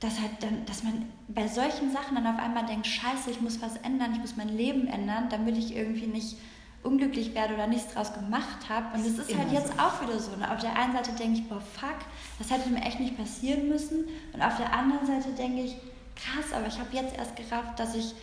dass, 0.00 0.20
halt 0.20 0.30
dann, 0.40 0.64
dass 0.66 0.82
man 0.82 1.06
bei 1.28 1.46
solchen 1.46 1.92
Sachen 1.92 2.14
dann 2.14 2.26
auf 2.26 2.38
einmal 2.38 2.66
denkt, 2.66 2.86
scheiße, 2.86 3.30
ich 3.30 3.40
muss 3.40 3.60
was 3.60 3.76
ändern, 3.78 4.12
ich 4.12 4.20
muss 4.20 4.36
mein 4.36 4.48
Leben 4.48 4.86
ändern, 4.86 5.28
damit 5.28 5.56
ich 5.56 5.76
irgendwie 5.76 6.06
nicht 6.06 6.36
unglücklich 6.82 7.34
werde 7.34 7.54
oder 7.54 7.66
nichts 7.66 7.92
draus 7.92 8.12
gemacht 8.14 8.68
habe. 8.68 8.96
Und 8.96 9.04
es 9.04 9.18
ist 9.18 9.36
halt 9.36 9.52
jetzt 9.52 9.68
so. 9.68 9.78
auch 9.78 10.00
wieder 10.02 10.18
so. 10.18 10.34
Ne? 10.36 10.50
Auf 10.50 10.60
der 10.60 10.74
einen 10.76 10.94
Seite 10.94 11.12
denke 11.12 11.40
ich, 11.40 11.48
boah, 11.48 11.60
fuck, 11.60 11.98
das 12.38 12.50
hätte 12.50 12.70
mir 12.70 12.80
echt 12.80 12.98
nicht 12.98 13.16
passieren 13.18 13.68
müssen. 13.68 14.06
Und 14.32 14.42
auf 14.42 14.56
der 14.56 14.72
anderen 14.72 15.06
Seite 15.06 15.30
denke 15.36 15.62
ich, 15.62 15.76
krass, 16.16 16.52
aber 16.54 16.66
ich 16.66 16.78
habe 16.78 16.88
jetzt 16.92 17.16
erst 17.16 17.36
gerafft, 17.36 17.78
dass 17.78 17.94
ich 17.94 18.14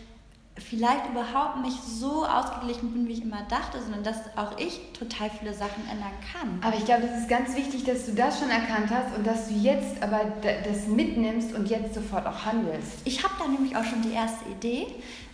vielleicht 0.59 1.07
überhaupt 1.09 1.61
nicht 1.61 1.81
so 1.83 2.25
ausgeglichen 2.25 2.91
bin, 2.91 3.07
wie 3.07 3.13
ich 3.13 3.21
immer 3.21 3.43
dachte, 3.49 3.81
sondern 3.81 4.03
dass 4.03 4.17
auch 4.35 4.57
ich 4.57 4.79
total 4.97 5.29
viele 5.29 5.53
Sachen 5.53 5.87
ändern 5.89 6.11
kann. 6.31 6.59
Aber 6.61 6.75
ich 6.75 6.85
glaube, 6.85 7.07
das 7.07 7.21
ist 7.21 7.29
ganz 7.29 7.55
wichtig, 7.55 7.83
dass 7.83 8.05
du 8.05 8.13
das 8.13 8.39
schon 8.39 8.49
erkannt 8.49 8.89
hast 8.89 9.15
und 9.15 9.25
dass 9.25 9.47
du 9.47 9.53
jetzt 9.53 10.01
aber 10.01 10.21
das 10.41 10.87
mitnimmst 10.87 11.53
und 11.53 11.69
jetzt 11.69 11.93
sofort 11.93 12.25
auch 12.25 12.45
handelst. 12.45 13.01
Ich 13.05 13.23
habe 13.23 13.33
da 13.39 13.47
nämlich 13.47 13.75
auch 13.75 13.83
schon 13.83 14.01
die 14.01 14.13
erste 14.13 14.49
Idee. 14.49 14.87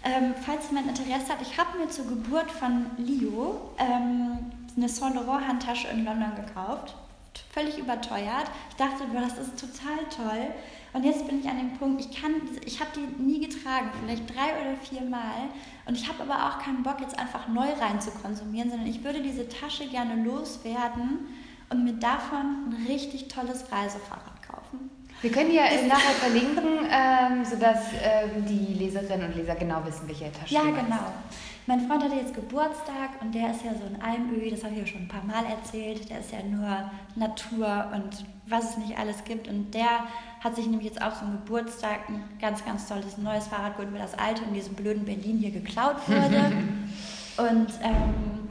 Ähm, 0.04 0.34
falls 0.46 0.70
jemand 0.70 0.88
Interesse 0.88 1.30
hat, 1.30 1.42
ich 1.42 1.58
habe 1.58 1.78
mir 1.78 1.90
zur 1.90 2.06
Geburt 2.08 2.52
von 2.52 2.88
Leo 2.98 3.72
ähm, 3.78 4.52
eine 4.76 4.90
Saint 4.90 5.16
Laurent 5.16 5.48
Handtasche 5.48 5.88
in 5.88 6.04
London 6.04 6.32
gekauft. 6.36 6.96
Völlig 7.52 7.78
überteuert. 7.78 8.50
Ich 8.70 8.76
dachte, 8.76 9.04
das 9.14 9.38
ist 9.38 9.60
total 9.60 10.00
toll. 10.10 10.48
Und 10.94 11.04
jetzt 11.04 11.28
bin 11.28 11.40
ich 11.40 11.50
an 11.50 11.58
dem 11.58 11.74
Punkt, 11.78 12.06
ich 12.06 12.22
kann, 12.22 12.34
ich 12.66 12.80
habe 12.80 12.92
die 12.96 13.22
nie 13.22 13.40
getragen, 13.46 13.90
vielleicht 14.00 14.30
drei 14.30 14.62
oder 14.62 14.78
vier 14.78 15.02
Mal. 15.02 15.50
Und 15.86 15.96
ich 15.98 16.08
habe 16.08 16.22
aber 16.22 16.48
auch 16.48 16.60
keinen 16.60 16.84
Bock, 16.84 17.02
jetzt 17.02 17.18
einfach 17.18 17.48
neu 17.48 17.68
rein 17.82 18.00
zu 18.00 18.12
konsumieren, 18.12 18.70
sondern 18.70 18.88
ich 18.88 19.04
würde 19.04 19.22
diese 19.22 19.50
Tasche 19.50 19.88
gerne 19.88 20.24
loswerden 20.24 21.28
und 21.70 21.84
mir 21.84 21.94
davon 21.94 22.70
ein 22.70 22.86
richtig 22.88 23.28
tolles 23.28 23.72
Reisefahrrad 23.72 24.44
kaufen. 24.48 24.92
Wir 25.22 25.32
können 25.32 25.50
die 25.50 25.56
ja 25.56 25.64
nachher 25.88 26.12
verlinken, 26.12 26.86
ähm, 26.92 27.46
sodass 27.46 27.80
ähm, 28.04 28.46
die 28.46 28.74
Leserinnen 28.74 29.30
und 29.32 29.36
Leser 29.36 29.56
genau 29.56 29.84
wissen, 29.86 30.08
welche 30.08 30.32
Tasche 30.32 30.54
Ja, 30.54 30.64
genau. 30.64 31.14
Mein 31.66 31.88
Freund 31.88 32.04
hatte 32.04 32.16
jetzt 32.16 32.34
Geburtstag 32.34 33.22
und 33.22 33.34
der 33.34 33.52
ist 33.52 33.64
ja 33.64 33.72
so 33.74 33.86
ein 33.86 34.02
Almöhi, 34.02 34.50
das 34.50 34.66
habe 34.66 34.74
ich 34.74 34.82
ja 34.82 34.86
schon 34.86 35.04
ein 35.04 35.08
paar 35.08 35.24
Mal 35.24 35.46
erzählt. 35.46 36.10
Der 36.10 36.20
ist 36.20 36.34
ja 36.34 36.44
nur 36.44 36.92
Natur 37.16 37.90
und 37.94 38.26
was 38.48 38.72
es 38.72 38.78
nicht 38.78 38.98
alles 38.98 39.24
gibt. 39.24 39.48
Und 39.48 39.74
der 39.74 40.06
hat 40.42 40.58
sich 40.58 40.66
nämlich 40.66 40.88
jetzt 40.88 41.02
auch 41.02 41.18
zum 41.18 41.32
Geburtstag 41.32 42.10
ein 42.10 42.22
ganz, 42.42 42.66
ganz 42.66 42.88
tolles 42.90 43.18
neues 43.18 43.48
Fahrrad 43.48 43.78
geholt, 43.78 43.94
weil 43.94 44.02
das 44.02 44.18
alte 44.20 44.44
in 44.44 44.54
diesem 44.54 44.76
blöden 44.76 45.06
Berlin 45.06 45.38
hier 45.38 45.52
geklaut 45.52 45.96
wurde. 46.08 46.52
und 47.38 47.70
ähm, 47.82 48.50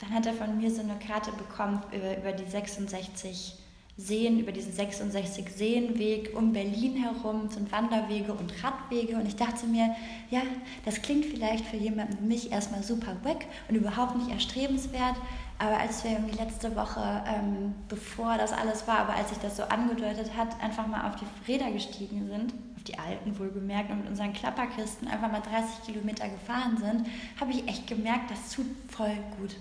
dann 0.00 0.10
hat 0.12 0.26
er 0.26 0.32
von 0.32 0.56
mir 0.56 0.72
so 0.72 0.80
eine 0.80 0.96
Karte 0.96 1.30
bekommen 1.32 1.80
über, 1.92 2.16
über 2.16 2.32
die 2.32 2.50
66 2.50 3.59
Seen, 4.00 4.40
über 4.40 4.50
diesen 4.50 4.72
66 4.72 5.50
Seenweg 5.50 6.34
um 6.34 6.52
Berlin 6.52 6.96
herum 6.96 7.48
sind 7.50 7.70
Wanderwege 7.70 8.32
und 8.32 8.52
Radwege. 8.64 9.16
Und 9.16 9.26
ich 9.26 9.36
dachte 9.36 9.66
mir, 9.66 9.94
ja, 10.30 10.40
das 10.84 11.02
klingt 11.02 11.26
vielleicht 11.26 11.66
für 11.66 11.76
jemanden 11.76 12.16
wie 12.20 12.26
mich 12.26 12.50
erstmal 12.50 12.82
super 12.82 13.16
weg 13.24 13.46
und 13.68 13.76
überhaupt 13.76 14.16
nicht 14.16 14.30
erstrebenswert. 14.30 15.16
Aber 15.58 15.78
als 15.78 16.02
wir 16.02 16.12
irgendwie 16.12 16.36
letzte 16.36 16.74
Woche, 16.74 17.22
ähm, 17.26 17.74
bevor 17.88 18.38
das 18.38 18.52
alles 18.52 18.88
war, 18.88 19.00
aber 19.00 19.14
als 19.14 19.28
sich 19.28 19.38
das 19.38 19.58
so 19.58 19.64
angedeutet 19.64 20.34
hat, 20.34 20.58
einfach 20.62 20.86
mal 20.86 21.06
auf 21.06 21.16
die 21.16 21.52
Räder 21.52 21.70
gestiegen 21.70 22.26
sind, 22.28 22.54
auf 22.76 22.84
die 22.84 22.98
alten 22.98 23.38
wohlgemerkt, 23.38 23.90
und 23.90 23.98
mit 23.98 24.08
unseren 24.08 24.32
Klapperkisten 24.32 25.06
einfach 25.08 25.30
mal 25.30 25.42
30 25.42 25.84
Kilometer 25.84 26.26
gefahren 26.28 26.78
sind, 26.78 27.06
habe 27.38 27.52
ich 27.52 27.68
echt 27.68 27.86
gemerkt, 27.86 28.30
das 28.30 28.54
tut 28.54 28.66
voll 28.88 29.14
gut. 29.38 29.56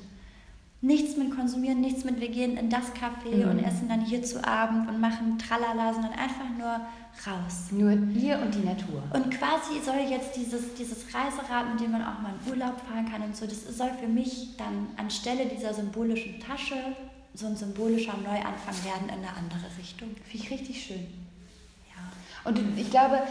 Nichts 0.81 1.17
mit 1.17 1.35
konsumieren, 1.35 1.81
nichts 1.81 2.05
mit 2.05 2.21
wir 2.21 2.29
gehen 2.29 2.55
in 2.55 2.69
das 2.69 2.93
Café 2.93 3.35
mhm. 3.35 3.49
und 3.49 3.59
essen 3.59 3.89
dann 3.89 3.99
hier 3.99 4.23
zu 4.23 4.41
Abend 4.47 4.87
und 4.87 5.01
machen 5.01 5.37
Tralala, 5.37 5.93
sondern 5.93 6.13
einfach 6.13 6.49
nur 6.57 6.79
raus. 7.27 7.67
Nur 7.71 7.91
ihr 7.91 8.39
und 8.39 8.55
die 8.55 8.65
Natur. 8.65 9.03
Und 9.11 9.29
quasi 9.31 9.81
soll 9.83 10.09
jetzt 10.09 10.37
dieses, 10.37 10.73
dieses 10.75 11.05
Reiserad, 11.13 11.73
mit 11.73 11.81
dem 11.81 11.91
man 11.91 12.01
auch 12.01 12.21
mal 12.21 12.31
in 12.45 12.51
Urlaub 12.51 12.79
fahren 12.87 13.11
kann 13.11 13.23
und 13.23 13.35
so, 13.35 13.45
das 13.45 13.65
soll 13.75 13.91
für 13.99 14.07
mich 14.07 14.55
dann 14.57 14.87
anstelle 14.95 15.47
dieser 15.47 15.73
symbolischen 15.73 16.39
Tasche 16.39 16.75
so 17.33 17.47
ein 17.47 17.55
symbolischer 17.55 18.17
Neuanfang 18.17 18.75
werden 18.83 19.07
in 19.07 19.23
eine 19.23 19.35
andere 19.35 19.65
Richtung. 19.77 20.09
Finde 20.25 20.45
ich 20.45 20.51
richtig 20.51 20.83
schön. 20.83 21.07
Ja. 21.89 22.49
Und 22.49 22.59
ich 22.77 22.89
glaube, 22.89 23.21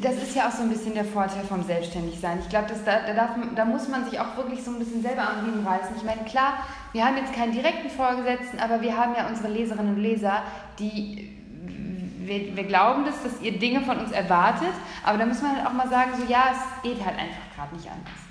das 0.00 0.14
ist 0.14 0.36
ja 0.36 0.48
auch 0.48 0.52
so 0.52 0.62
ein 0.62 0.68
bisschen 0.68 0.94
der 0.94 1.04
Vorteil 1.04 1.42
vom 1.44 1.64
Selbstständigsein. 1.64 2.38
Ich 2.40 2.48
glaube, 2.48 2.66
da, 2.84 3.12
da, 3.12 3.34
da 3.56 3.64
muss 3.64 3.88
man 3.88 4.04
sich 4.08 4.20
auch 4.20 4.36
wirklich 4.36 4.62
so 4.62 4.70
ein 4.70 4.78
bisschen 4.78 5.02
selber 5.02 5.22
am 5.22 5.44
Riemen 5.44 5.66
reißen. 5.66 5.96
Ich 5.96 6.04
meine, 6.04 6.22
klar, 6.24 6.58
wir 6.92 7.04
haben 7.04 7.16
jetzt 7.16 7.32
keinen 7.32 7.52
direkten 7.52 7.90
Vorgesetzten, 7.90 8.60
aber 8.60 8.80
wir 8.80 8.96
haben 8.96 9.14
ja 9.16 9.26
unsere 9.26 9.48
Leserinnen 9.48 9.96
und 9.96 10.00
Leser, 10.00 10.42
die 10.78 11.34
wir, 12.20 12.56
wir 12.56 12.64
glauben 12.64 13.04
das, 13.04 13.22
dass 13.22 13.40
ihr 13.40 13.58
Dinge 13.58 13.80
von 13.80 13.98
uns 13.98 14.12
erwartet, 14.12 14.74
aber 15.02 15.18
da 15.18 15.26
muss 15.26 15.42
man 15.42 15.56
halt 15.56 15.66
auch 15.66 15.72
mal 15.72 15.88
sagen, 15.88 16.12
so 16.16 16.30
ja, 16.30 16.50
es 16.52 16.82
geht 16.82 17.04
halt 17.04 17.18
einfach 17.18 17.56
gerade 17.56 17.74
nicht 17.74 17.88
anders. 17.90 18.27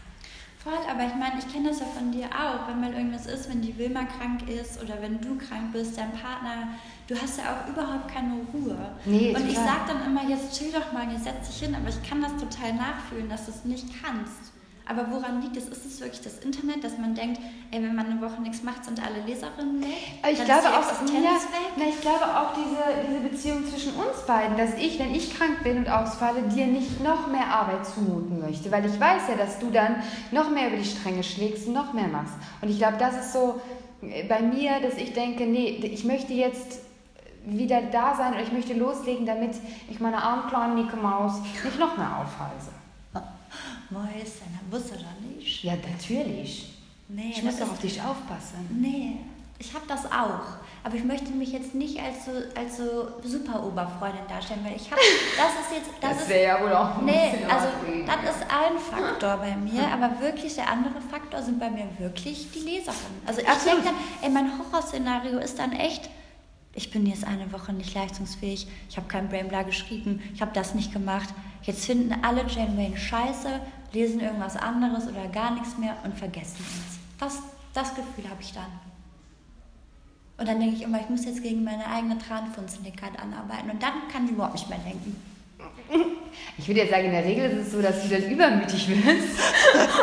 Voll, 0.68 0.86
aber 0.92 1.06
ich 1.06 1.16
meine, 1.16 1.40
ich 1.40 1.48
kenne 1.50 1.70
das 1.70 1.80
ja 1.80 1.86
von 1.86 2.12
dir 2.12 2.26
auch, 2.26 2.68
wenn 2.68 2.82
mal 2.82 2.92
irgendwas 2.94 3.26
ist, 3.26 3.50
wenn 3.50 3.62
die 3.62 3.78
Wilma 3.78 4.02
krank 4.04 4.50
ist 4.50 4.84
oder 4.84 5.02
wenn 5.02 5.22
du 5.22 5.38
krank 5.38 5.72
bist, 5.72 5.98
dein 5.98 6.12
Partner, 6.12 6.74
du 7.08 7.16
hast 7.16 7.38
ja 7.38 7.44
auch 7.56 7.70
überhaupt 7.70 8.10
keine 8.14 8.34
Ruhe. 8.54 8.76
Nee, 9.06 9.30
Und 9.30 9.36
total. 9.36 9.50
ich 9.50 9.56
sage 9.56 9.82
dann 9.88 10.06
immer, 10.08 10.28
jetzt 10.28 10.60
chill 10.60 10.74
doch 10.74 10.92
mal, 10.92 11.10
jetzt 11.10 11.24
setz 11.24 11.48
dich 11.48 11.66
hin, 11.66 11.74
aber 11.74 11.88
ich 11.88 12.04
kann 12.04 12.22
das 12.22 12.34
total 12.34 12.74
nachfühlen, 12.74 13.30
dass 13.30 13.46
du 13.46 13.52
es 13.52 13.64
nicht 13.64 13.86
kannst. 14.04 14.52
Aber 14.90 15.12
woran 15.12 15.42
liegt 15.42 15.58
es? 15.58 15.68
Ist 15.68 15.86
es 15.86 16.00
wirklich 16.00 16.22
das 16.22 16.40
Internet, 16.40 16.84
dass 16.84 16.98
man 16.98 17.14
denkt, 17.14 17.42
ey, 17.72 17.84
wenn 17.84 17.94
man 17.94 18.06
eine 18.06 18.22
Woche 18.22 18.42
nichts 18.42 18.64
macht, 18.64 18.86
sind 18.86 19.02
alle 19.06 19.22
Leserinnen 19.26 19.82
weg? 19.82 19.90
Ich 20.32 20.44
glaube 20.46 20.68
auch, 20.70 20.84
ja, 21.14 21.38
na, 21.76 21.84
ich 21.90 22.00
glaube 22.00 22.24
auch 22.24 22.54
diese, 22.54 23.08
diese 23.08 23.20
Beziehung 23.20 23.66
zwischen 23.68 23.94
uns 23.96 24.26
beiden, 24.26 24.56
dass 24.56 24.76
ich, 24.76 24.98
wenn 24.98 25.14
ich 25.14 25.38
krank 25.38 25.64
bin 25.64 25.78
und 25.78 25.90
ausfalle, 25.90 26.44
dir 26.44 26.68
nicht 26.68 27.04
noch 27.04 27.28
mehr 27.28 27.48
Arbeit 27.48 27.86
zumuten 27.86 28.40
möchte. 28.40 28.72
Weil 28.72 28.86
ich 28.86 28.98
weiß 28.98 29.24
ja, 29.30 29.36
dass 29.36 29.60
du 29.60 29.70
dann 29.72 29.98
noch 30.32 30.50
mehr 30.50 30.70
über 30.70 30.78
die 30.78 30.86
Stränge 30.86 31.24
schlägst 31.24 31.68
und 31.68 31.74
noch 31.74 31.92
mehr 31.92 32.08
machst. 32.08 32.34
Und 32.62 32.70
ich 32.70 32.78
glaube, 32.78 32.98
das 32.98 33.26
ist 33.26 33.34
so 33.34 33.60
äh, 34.02 34.24
bei 34.24 34.42
mir, 34.42 34.80
dass 34.80 34.96
ich 34.96 35.14
denke, 35.14 35.46
nee, 35.46 35.80
ich 35.84 36.06
möchte 36.06 36.32
jetzt 36.34 36.80
wieder 37.46 37.82
da 37.82 38.16
sein 38.16 38.34
oder 38.34 38.44
ich 38.44 38.52
möchte 38.52 38.74
loslegen, 38.74 39.26
damit 39.26 39.52
ich 39.90 40.00
meine 40.00 40.22
armen 40.22 40.50
kleinen 40.50 40.76
Nicke 40.76 40.98
Maus 40.98 41.42
nicht 41.42 41.80
noch 41.80 41.98
mehr 41.98 42.18
aufhalse. 42.18 42.72
Mäuschen, 43.14 43.24
wusste 43.24 43.24
doch 43.24 43.24
nicht. 43.24 43.77
Ja, 45.64 45.76
natürlich. 45.76 46.74
Nee, 47.10 47.34
ich 47.36 47.44
muss 47.44 47.58
doch 47.58 47.72
auf 47.72 47.80
dich 47.80 48.02
aufpassen. 48.02 48.68
Nee, 48.82 49.18
ich 49.60 49.74
habe 49.74 49.86
das 49.88 50.06
auch. 50.06 50.58
Aber 50.84 50.96
ich 50.96 51.04
möchte 51.04 51.32
mich 51.32 51.52
jetzt 51.52 51.74
nicht 51.74 52.00
als 52.00 52.26
so, 52.26 52.32
als 52.56 52.78
so 52.78 53.08
super 53.24 53.66
Oberfreundin 53.66 54.26
darstellen, 54.30 54.62
weil 54.64 54.76
ich 54.76 54.90
habe, 54.92 55.02
das 55.38 55.52
ist 55.66 55.78
jetzt, 55.78 55.90
das, 56.02 56.20
das 56.20 56.30
wäre 56.30 56.44
ja 56.44 56.62
wohl 56.62 56.74
auch 56.74 56.98
ein 56.98 57.06
Nee, 57.06 57.32
also 57.50 57.68
das 58.06 58.36
ist 58.36 58.44
ein 58.44 58.78
Faktor 58.78 59.38
bei 59.38 59.56
mir, 59.56 59.88
aber 59.92 60.20
wirklich 60.22 60.56
der 60.56 60.70
andere 60.70 61.02
Faktor 61.02 61.42
sind 61.42 61.60
bei 61.60 61.70
mir 61.70 61.88
wirklich 61.98 62.52
die 62.52 62.60
Leserinnen. 62.60 63.22
Also 63.26 63.42
ich 63.42 63.48
denke 63.48 63.84
dann, 63.84 63.96
ey, 64.22 64.30
mein 64.30 64.52
Horrorszenario 64.60 65.40
ist 65.40 65.60
dann 65.60 65.72
echt, 65.72 66.10
ich 66.74 66.92
bin 66.92 67.06
jetzt 67.06 67.26
eine 67.26 67.52
Woche 67.52 67.74
nicht 67.74 67.94
leistungsfähig, 67.94 68.68
ich 68.90 68.98
habe 68.98 69.08
kein 69.08 69.28
Brainbla 69.30 69.64
geschrieben, 69.64 70.22
ich 70.34 70.42
habe 70.42 70.52
das 70.54 70.76
nicht 70.76 70.94
gemacht. 70.94 71.30
Jetzt 71.64 71.86
finden 71.86 72.16
alle 72.24 72.46
Jane 72.48 72.78
Wayne 72.78 72.96
scheiße, 72.96 73.60
lesen 73.94 74.20
irgendwas 74.20 74.56
anderes 74.58 75.08
oder 75.08 75.28
gar 75.28 75.52
nichts 75.52 75.78
mehr 75.78 75.96
und 76.04 76.18
vergessen 76.18 76.58
uns. 76.60 77.00
Das, 77.20 77.40
das 77.74 77.96
Gefühl 77.96 78.30
habe 78.30 78.42
ich 78.42 78.54
dann. 78.54 78.72
Und 80.38 80.48
dann 80.48 80.60
denke 80.60 80.76
ich 80.76 80.84
immer, 80.84 81.00
ich 81.00 81.10
muss 81.10 81.26
jetzt 81.26 81.42
gegen 81.42 81.64
meine 81.64 81.88
eigene 81.88 82.18
Tranfunzligkeit 82.18 83.20
anarbeiten. 83.20 83.72
Und 83.72 83.82
dann 83.82 84.08
kann 84.12 84.26
ich 84.26 84.32
überhaupt 84.32 84.54
nicht 84.54 84.70
mehr 84.70 84.78
denken. 84.80 85.16
Ich 86.58 86.68
würde 86.68 86.82
jetzt 86.82 86.92
sagen, 86.92 87.06
in 87.06 87.12
der 87.12 87.24
Regel 87.24 87.50
ist 87.50 87.68
es 87.68 87.72
so, 87.72 87.82
dass 87.82 88.04
du 88.04 88.10
dann 88.10 88.30
übermütig 88.30 88.88
wirst 88.90 89.40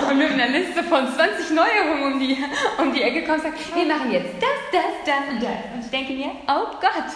und 0.11 0.19
mit 0.19 0.31
einer 0.33 0.49
Liste 0.49 0.83
von 0.83 1.07
20 1.07 1.51
Neuerungen 1.51 2.15
um 2.15 2.19
die, 2.19 2.37
um 2.79 2.93
die 2.93 3.03
Ecke 3.03 3.25
kommst 3.25 3.45
und 3.45 3.53
sagst, 3.53 3.77
wir 3.77 3.85
machen 3.85 4.11
jetzt 4.11 4.35
das, 4.41 4.51
das, 4.73 4.83
das 5.05 5.33
und 5.33 5.43
das. 5.43 5.75
Und 5.75 5.81
ich 5.85 5.91
denke 5.91 6.13
mir, 6.15 6.31
oh 6.49 6.67
Gott, 6.81 7.11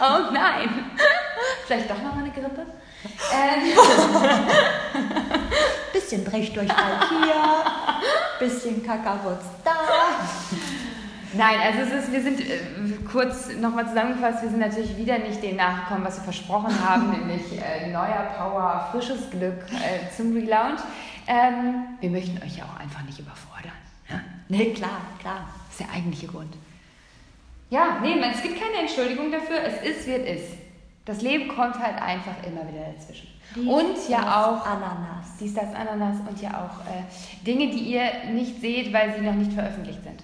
oh 0.00 0.32
nein. 0.32 0.90
Vielleicht 1.66 1.90
doch 1.90 2.02
noch 2.02 2.16
eine 2.16 2.30
Grippe? 2.30 2.66
Ähm. 3.32 3.72
bisschen 5.92 6.24
Brechdurchfall 6.24 7.00
hier, 7.08 8.48
bisschen 8.48 8.84
Kackerwurz 8.84 9.44
da. 9.64 9.74
Nein, 11.32 11.60
also 11.60 11.80
es 11.80 12.04
ist, 12.04 12.12
wir 12.12 12.22
sind 12.22 12.40
äh, 12.40 12.58
kurz 13.10 13.54
nochmal 13.54 13.86
zusammengefasst, 13.86 14.42
wir 14.42 14.50
sind 14.50 14.58
natürlich 14.58 14.96
wieder 14.96 15.18
nicht 15.18 15.40
dem 15.42 15.56
nachgekommen, 15.56 16.04
was 16.04 16.16
wir 16.16 16.24
versprochen 16.24 16.74
haben, 16.84 17.10
nämlich 17.18 17.42
äh, 17.52 17.88
neuer 17.90 18.28
Power, 18.36 18.88
frisches 18.90 19.30
Glück 19.30 19.64
äh, 19.70 20.14
zum 20.16 20.32
Relaunch. 20.32 20.80
Ähm, 21.28 21.84
wir 22.00 22.10
möchten 22.10 22.42
euch 22.42 22.56
ja 22.56 22.64
auch 22.64 22.80
einfach 22.80 23.02
nicht 23.02 23.18
überfordern. 23.20 23.72
Ja? 24.08 24.20
Nee, 24.48 24.72
klar, 24.72 25.02
klar. 25.20 25.48
Das 25.68 25.78
ist 25.78 25.80
der 25.80 25.94
eigentliche 25.94 26.26
Grund. 26.26 26.52
Ja, 27.70 27.98
nee, 28.02 28.16
es 28.34 28.42
gibt 28.42 28.60
keine 28.60 28.78
Entschuldigung 28.80 29.30
dafür. 29.30 29.58
Es 29.64 29.88
ist, 29.88 30.08
wie 30.08 30.14
es 30.14 30.40
ist. 30.40 30.52
Das 31.10 31.22
Leben 31.22 31.48
kommt 31.48 31.76
halt 31.76 32.00
einfach 32.00 32.36
immer 32.46 32.60
wieder 32.68 32.84
dazwischen. 32.94 33.26
Dies, 33.56 33.66
und 33.66 34.08
ja 34.08 34.44
auch 34.44 34.64
Ananas. 34.64 35.26
Dies, 35.40 35.52
das 35.54 35.74
Ananas 35.74 36.18
und 36.28 36.40
ja 36.40 36.50
auch 36.50 36.86
äh, 36.86 37.02
Dinge, 37.44 37.68
die 37.68 37.80
ihr 37.80 38.30
nicht 38.32 38.60
seht, 38.60 38.92
weil 38.92 39.16
sie 39.16 39.22
noch 39.22 39.34
nicht 39.34 39.52
veröffentlicht 39.52 39.98
sind. 40.04 40.22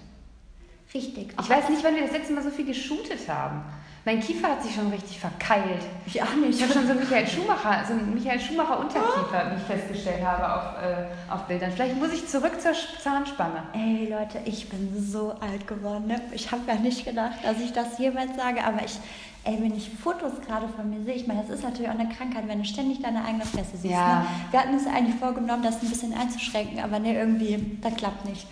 Richtig. 0.95 1.35
Ich 1.41 1.51
weiß 1.51 1.71
nicht, 1.71 1.83
wann 1.83 1.97
wir 1.97 2.03
das 2.03 2.13
letzte 2.13 2.35
Mal 2.35 2.45
so 2.45 2.51
viel 2.51 2.67
geshootet 2.67 3.29
haben. 3.29 3.65
Mein 4.05 4.21
Kiefer 4.21 4.47
hat 4.47 4.63
sich 4.63 4.77
schon 4.77 4.89
richtig 4.93 5.19
verkeilt. 5.19 5.83
Ich 6.07 6.23
auch 6.23 6.33
nicht. 6.37 6.57
Ich 6.57 6.63
habe 6.63 6.73
schon 6.73 6.87
so 6.87 6.93
einen 6.93 7.01
Michael 7.01 7.27
Schumacher, 7.35 7.85
so 7.85 7.95
einen 7.95 8.15
Michael 8.15 8.39
Schumacher 8.39 8.79
Unterkiefer, 8.79 9.51
wie 9.51 9.57
ich 9.57 9.63
festgestellt 9.65 10.25
habe 10.25 10.55
auf, 10.55 10.81
äh, 10.81 11.33
auf 11.33 11.49
Bildern. 11.49 11.73
Vielleicht 11.73 11.97
muss 11.97 12.13
ich 12.13 12.29
zurück 12.29 12.61
zur 12.61 12.75
Zahnspange. 13.03 13.65
Ey 13.73 14.09
Leute, 14.09 14.39
ich 14.45 14.69
bin 14.69 14.95
so 14.97 15.35
alt 15.41 15.67
geworden. 15.67 16.07
Ne? 16.07 16.23
Ich 16.31 16.53
habe 16.53 16.63
ja 16.69 16.77
nicht 16.77 17.05
gedacht, 17.05 17.39
dass 17.43 17.59
ich 17.59 17.73
das 17.73 17.99
jemals 17.99 18.37
sage, 18.37 18.63
aber 18.63 18.85
ich, 18.85 19.01
ey, 19.47 19.59
wenn 19.61 19.75
ich 19.77 19.89
Fotos 19.91 20.33
gerade 20.47 20.69
von 20.69 20.91
mir 20.91 21.03
sehe, 21.05 21.15
ich 21.15 21.27
meine, 21.27 21.41
das 21.43 21.51
ist 21.51 21.63
natürlich 21.63 21.89
auch 21.89 21.99
eine 21.99 22.09
Krankheit, 22.09 22.49
wenn 22.49 22.59
du 22.59 22.65
ständig 22.65 23.01
deine 23.01 23.25
eigene 23.25 23.45
Fresse 23.45 23.77
siehst. 23.77 23.95
Ja. 23.95 24.21
Ne? 24.21 24.27
Wir 24.51 24.61
hatten 24.61 24.75
uns 24.75 24.87
eigentlich 24.87 25.15
vorgenommen, 25.17 25.63
das 25.63 25.83
ein 25.83 25.89
bisschen 25.89 26.13
einzuschränken, 26.13 26.81
aber 26.81 26.99
ne, 26.99 27.15
irgendwie, 27.15 27.79
das 27.81 27.95
klappt 27.95 28.25
nicht. 28.29 28.47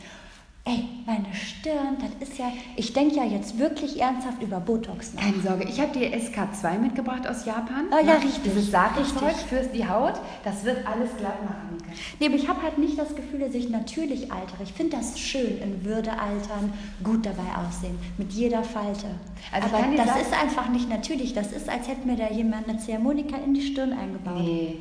Ey, 0.66 0.88
meine 1.04 1.26
Stirn, 1.34 1.98
das 2.00 2.26
ist 2.26 2.38
ja, 2.38 2.50
ich 2.76 2.94
denke 2.94 3.16
ja 3.16 3.24
jetzt 3.24 3.58
wirklich 3.58 4.00
ernsthaft 4.00 4.40
über 4.42 4.60
Botox 4.60 5.12
nach. 5.12 5.20
Keine 5.20 5.42
Sorge, 5.42 5.64
ich 5.64 5.78
habe 5.78 5.92
dir 5.92 6.08
SK2 6.16 6.78
mitgebracht 6.78 7.26
aus 7.26 7.44
Japan. 7.44 7.84
Oh 7.90 7.96
ja, 7.96 8.14
Ne? 8.14 8.24
richtig. 8.24 8.44
Dieses 8.44 8.72
Richtig. 8.72 9.44
für 9.46 9.62
die 9.76 9.86
Haut, 9.86 10.14
das 10.42 10.64
wird 10.64 10.86
alles 10.86 11.14
glatt 11.18 11.44
machen. 11.44 11.76
Nee, 12.20 12.26
aber 12.26 12.34
ich 12.36 12.48
habe 12.48 12.62
halt 12.62 12.78
nicht 12.78 12.98
das 12.98 13.14
Gefühl, 13.16 13.40
dass 13.40 13.54
ich 13.54 13.68
natürlich 13.68 14.30
altere. 14.32 14.62
Ich 14.62 14.72
finde 14.72 14.96
das 14.96 15.18
schön, 15.18 15.58
in 15.62 15.84
Würde 15.84 16.12
altern, 16.12 16.72
gut 17.02 17.24
dabei 17.26 17.44
aussehen, 17.56 17.98
mit 18.18 18.32
jeder 18.32 18.62
Falte. 18.64 19.06
Also 19.52 19.68
aber 19.68 19.96
das 19.96 20.06
sagen- 20.08 20.20
ist 20.20 20.32
einfach 20.32 20.68
nicht 20.70 20.88
natürlich. 20.88 21.34
Das 21.34 21.52
ist, 21.52 21.68
als 21.68 21.88
hätte 21.88 22.06
mir 22.06 22.16
da 22.16 22.30
jemand 22.30 22.68
eine 22.68 22.78
Ziehharmonika 22.78 23.36
in 23.38 23.54
die 23.54 23.62
Stirn 23.62 23.92
eingebaut. 23.92 24.40
Nee. 24.42 24.76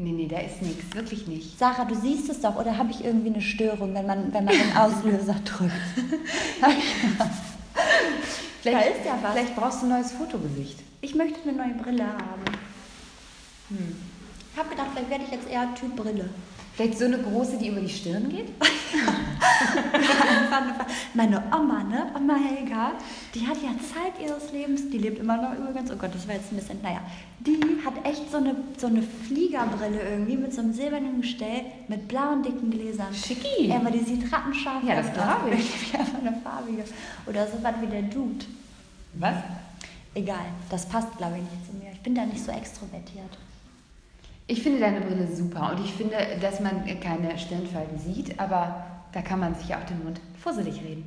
Nee, 0.00 0.12
nee, 0.12 0.28
da 0.28 0.38
ist 0.38 0.62
nichts, 0.62 0.94
wirklich 0.94 1.26
nicht. 1.26 1.58
Sarah, 1.58 1.84
du 1.84 1.96
siehst 1.96 2.28
es 2.28 2.40
doch, 2.40 2.54
oder 2.54 2.78
habe 2.78 2.92
ich 2.92 3.04
irgendwie 3.04 3.30
eine 3.30 3.40
Störung, 3.42 3.94
wenn 3.94 4.06
man, 4.06 4.32
wenn 4.32 4.44
man 4.44 4.54
den 4.54 4.76
Auslöser 4.76 5.34
drückt? 5.44 5.72
Vielleicht, 8.62 8.76
Da 8.76 8.80
ist 8.90 9.04
ja 9.04 9.18
was. 9.22 9.32
Vielleicht 9.32 9.56
brauchst 9.56 9.82
du 9.82 9.86
ein 9.86 9.90
neues 9.90 10.12
Fotogesicht. 10.12 10.78
Ich 11.00 11.14
möchte 11.14 11.40
eine 11.48 11.52
neue 11.56 11.74
Brille 11.74 12.04
haben. 12.04 12.42
Ich 13.70 13.76
habe 14.58 14.68
gedacht, 14.70 14.88
vielleicht 14.92 15.10
werde 15.10 15.24
ich 15.24 15.30
jetzt 15.30 15.48
eher 15.50 15.74
Typ 15.74 15.94
Brille. 15.96 16.28
Vielleicht 16.74 16.98
so 16.98 17.06
eine 17.06 17.18
große, 17.18 17.58
die 17.58 17.68
über 17.68 17.80
die 17.80 17.88
Stirn 17.88 18.28
geht? 18.28 18.46
Meine 21.14 21.42
Oma, 21.52 21.82
ne? 21.82 22.06
Oma 22.14 22.36
Helga, 22.36 22.92
die 23.34 23.46
hat 23.46 23.56
ja 23.56 23.70
Zeit 23.78 24.12
ihres 24.24 24.52
Lebens, 24.52 24.88
die 24.90 24.98
lebt 24.98 25.18
immer 25.18 25.36
noch 25.36 25.54
übrigens, 25.58 25.90
oh 25.90 25.96
Gott, 25.96 26.14
das 26.14 26.28
war 26.28 26.36
jetzt 26.36 26.52
ein 26.52 26.56
bisschen, 26.56 26.80
naja, 26.82 27.00
die 27.40 27.58
hat 27.84 27.94
echt 28.06 28.30
so 28.30 28.36
eine, 28.36 28.54
so 28.76 28.86
eine 28.86 29.02
Fliegerbrille 29.02 30.00
irgendwie 30.08 30.36
mit 30.36 30.54
so 30.54 30.60
einem 30.60 30.72
silbernen 30.72 31.20
Gestell 31.20 31.62
mit 31.88 32.06
blauen, 32.06 32.44
dicken 32.44 32.70
Gläsern. 32.70 33.12
Schicki. 33.12 33.66
Ja, 33.66 33.76
aber 33.76 33.90
die 33.90 34.00
sieht 34.04 34.32
rattenscharf 34.32 34.82
Ja, 34.84 34.96
das 34.96 35.06
aus. 35.08 35.14
glaub 35.14 35.52
ich. 35.52 35.94
Einfach 35.98 36.18
eine 36.20 36.40
farbige. 36.44 36.84
Oder 37.26 37.46
so 37.46 37.54
was 37.60 37.74
wie 37.80 37.86
der 37.86 38.02
Dude. 38.02 38.44
Was? 39.14 39.34
Egal, 40.14 40.46
das 40.70 40.86
passt, 40.86 41.16
glaube 41.18 41.36
ich, 41.38 41.42
nicht 41.42 41.66
zu 41.66 41.72
mir. 41.76 41.90
Ich 41.92 42.00
bin 42.00 42.14
da 42.14 42.24
nicht 42.24 42.44
so 42.44 42.52
extrovertiert. 42.52 43.36
Ich 44.50 44.62
finde 44.62 44.80
deine 44.80 45.02
Brille 45.02 45.28
super 45.34 45.72
und 45.76 45.84
ich 45.84 45.92
finde, 45.92 46.16
dass 46.40 46.58
man 46.60 46.84
keine 47.00 47.38
Stirnfalten 47.38 47.98
sieht, 47.98 48.40
aber 48.40 48.82
da 49.12 49.20
kann 49.22 49.38
man 49.40 49.54
sich 49.54 49.68
ja 49.68 49.78
auch 49.78 49.84
den 49.84 50.02
Mund 50.02 50.20
fusselig 50.42 50.80
reden. 50.82 51.06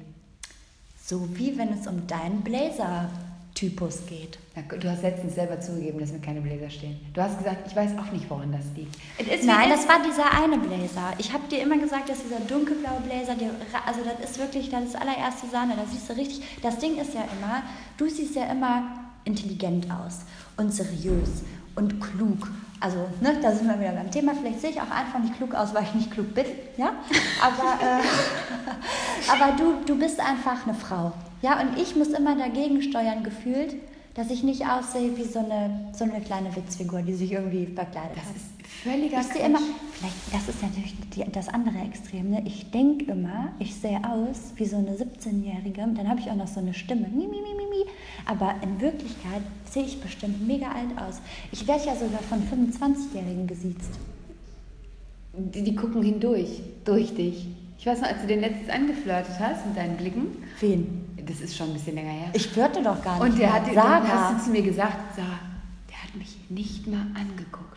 So 1.04 1.28
wie 1.38 1.58
wenn 1.58 1.74
es 1.74 1.88
um 1.88 2.06
deinen 2.06 2.42
Blazer-Typus 2.42 4.06
geht. 4.08 4.38
Du 4.80 4.90
hast 4.90 5.02
letztens 5.02 5.34
selber 5.36 5.60
zugegeben, 5.60 6.00
dass 6.00 6.12
mir 6.12 6.20
keine 6.20 6.40
Bläser 6.42 6.70
stehen. 6.70 7.00
Du 7.14 7.22
hast 7.22 7.40
gesagt, 7.40 7.66
ich 7.68 7.76
weiß 7.76 7.92
auch 7.98 8.12
nicht, 8.12 8.30
woran 8.30 8.52
das 8.52 8.62
liegt. 8.76 8.96
Ist 9.20 9.44
Nein, 9.44 9.70
das- 9.72 9.88
war 9.88 10.02
dieser 10.06 10.32
eine 10.32 10.60
Blazer. 10.60 11.14
Ich 11.18 11.34
habe 11.34 11.48
dir 11.50 11.64
immer 11.64 11.78
gesagt, 11.80 12.10
dass 12.10 12.22
dieser 12.22 12.40
dunkelblaue 12.42 13.02
Blazer, 13.02 13.34
der, 13.36 13.50
also 13.88 14.02
das 14.04 14.30
ist 14.30 14.40
wirklich 14.40 14.70
das 14.70 14.94
allererste 14.96 15.48
Sahne. 15.52 15.74
Da 15.76 15.84
siehst 15.92 16.08
du 16.10 16.14
richtig. 16.14 16.44
Das 16.62 16.78
Ding 16.78 16.98
ist 16.98 17.16
ja 17.16 17.22
immer, 17.22 17.64
du 17.98 18.08
siehst 18.08 18.36
ja 18.36 18.46
immer 18.52 18.84
intelligent 19.26 19.88
aus 19.92 20.20
und 20.58 20.72
seriös 20.72 21.42
und 21.76 22.00
klug. 22.00 22.48
Also, 22.82 22.98
ne, 23.22 23.38
da 23.42 23.52
sind 23.52 23.68
wir 23.68 23.80
wieder 23.80 23.92
beim 23.92 24.10
Thema. 24.10 24.34
Vielleicht 24.34 24.60
sehe 24.60 24.72
ich 24.72 24.82
auch 24.82 24.90
einfach 24.90 25.20
nicht 25.20 25.38
klug 25.38 25.54
aus, 25.54 25.72
weil 25.74 25.84
ich 25.84 25.94
nicht 25.94 26.12
klug 26.12 26.34
bin, 26.34 26.46
ja. 26.78 26.94
Aber, 27.40 27.80
äh, 27.80 28.02
aber 29.32 29.56
du, 29.56 29.76
du 29.86 30.00
bist 30.00 30.20
einfach 30.20 30.66
eine 30.66 30.74
Frau, 30.74 31.12
ja. 31.44 31.62
Und 31.62 31.78
ich 31.78 31.96
muss 31.96 32.08
immer 32.08 32.36
dagegen 32.36 32.82
steuern, 32.82 33.24
gefühlt, 33.24 33.76
dass 34.16 34.32
ich 34.32 34.42
nicht 34.44 34.66
aussehe 34.68 35.16
wie 35.16 35.24
so 35.24 35.40
eine, 35.40 35.92
so 35.94 36.06
eine 36.06 36.22
kleine 36.22 36.56
Witzfigur, 36.56 37.04
die 37.04 37.14
sich 37.14 37.32
irgendwie 37.32 37.68
verkleidet 37.68 38.18
Das 38.18 38.26
hat. 38.26 38.36
ist 38.36 38.61
völliger 38.84 39.20
Ich 39.20 39.28
sehe 39.28 39.46
immer, 39.46 39.60
vielleicht, 39.94 40.16
das 40.34 40.50
ist 40.50 40.62
natürlich 40.62 40.96
die, 41.16 41.24
das 41.32 41.50
andere 41.50 41.78
Extrem, 41.80 42.32
ne? 42.32 42.42
ich 42.46 42.72
denke 42.72 43.12
immer, 43.12 43.52
ich 43.60 43.76
sehe 43.76 44.00
aus 44.04 44.54
wie 44.56 44.66
so 44.66 44.78
eine 44.78 44.92
17-Jährige, 44.92 45.82
und 45.82 45.98
dann 45.98 46.10
habe 46.10 46.20
ich 46.20 46.30
auch 46.30 46.36
noch 46.36 46.48
so 46.48 46.60
eine 46.60 46.74
Stimme, 46.74 47.08
mi, 47.08 47.28
mi, 47.28 47.42
mi, 47.42 47.54
mi, 47.56 47.66
mi. 47.70 47.86
aber 48.26 48.56
in 48.62 48.80
Wirklichkeit 48.80 49.42
sehe 49.70 49.84
ich 49.84 50.02
bestimmt 50.02 50.46
mega 50.48 50.68
alt 50.68 50.98
aus. 50.98 51.22
Ich 51.52 51.68
werde 51.68 51.86
ja 51.86 51.96
sogar 51.96 52.22
von 52.22 52.40
25-Jährigen 52.40 53.48
gesiezt. 53.48 53.92
Die, 55.34 55.64
die 55.64 55.76
gucken 55.76 56.04
hindurch, 56.04 56.62
durch 56.84 57.14
dich. 57.16 57.48
Ich 57.78 57.86
weiß 57.86 58.02
noch, 58.02 58.10
als 58.10 58.22
du 58.22 58.28
den 58.28 58.42
letztens 58.42 58.70
angeflirtet 58.70 59.40
hast 59.40 59.66
mit 59.66 59.78
deinen 59.78 59.98
Blicken, 59.98 60.44
Wen? 60.60 61.06
das 61.26 61.42
ist 61.42 61.56
schon 61.56 61.68
ein 61.68 61.74
bisschen 61.74 61.96
länger 61.96 62.12
her. 62.12 62.30
Ich 62.34 62.48
flirte 62.48 62.84
doch 62.84 63.02
gar 63.02 63.16
nicht. 63.16 63.24
Und 63.24 63.40
der 63.40 63.48
mehr. 63.48 63.54
hat, 63.54 63.74
Sarah. 63.74 64.08
hast 64.08 64.40
du 64.40 64.46
zu 64.46 64.52
mir 64.52 64.62
gesagt, 64.62 65.16
Sarah, 65.16 65.40
der 65.90 66.04
hat 66.04 66.16
mich 66.16 66.38
nicht 66.50 66.88
mal 66.88 67.06
angeguckt. 67.16 67.71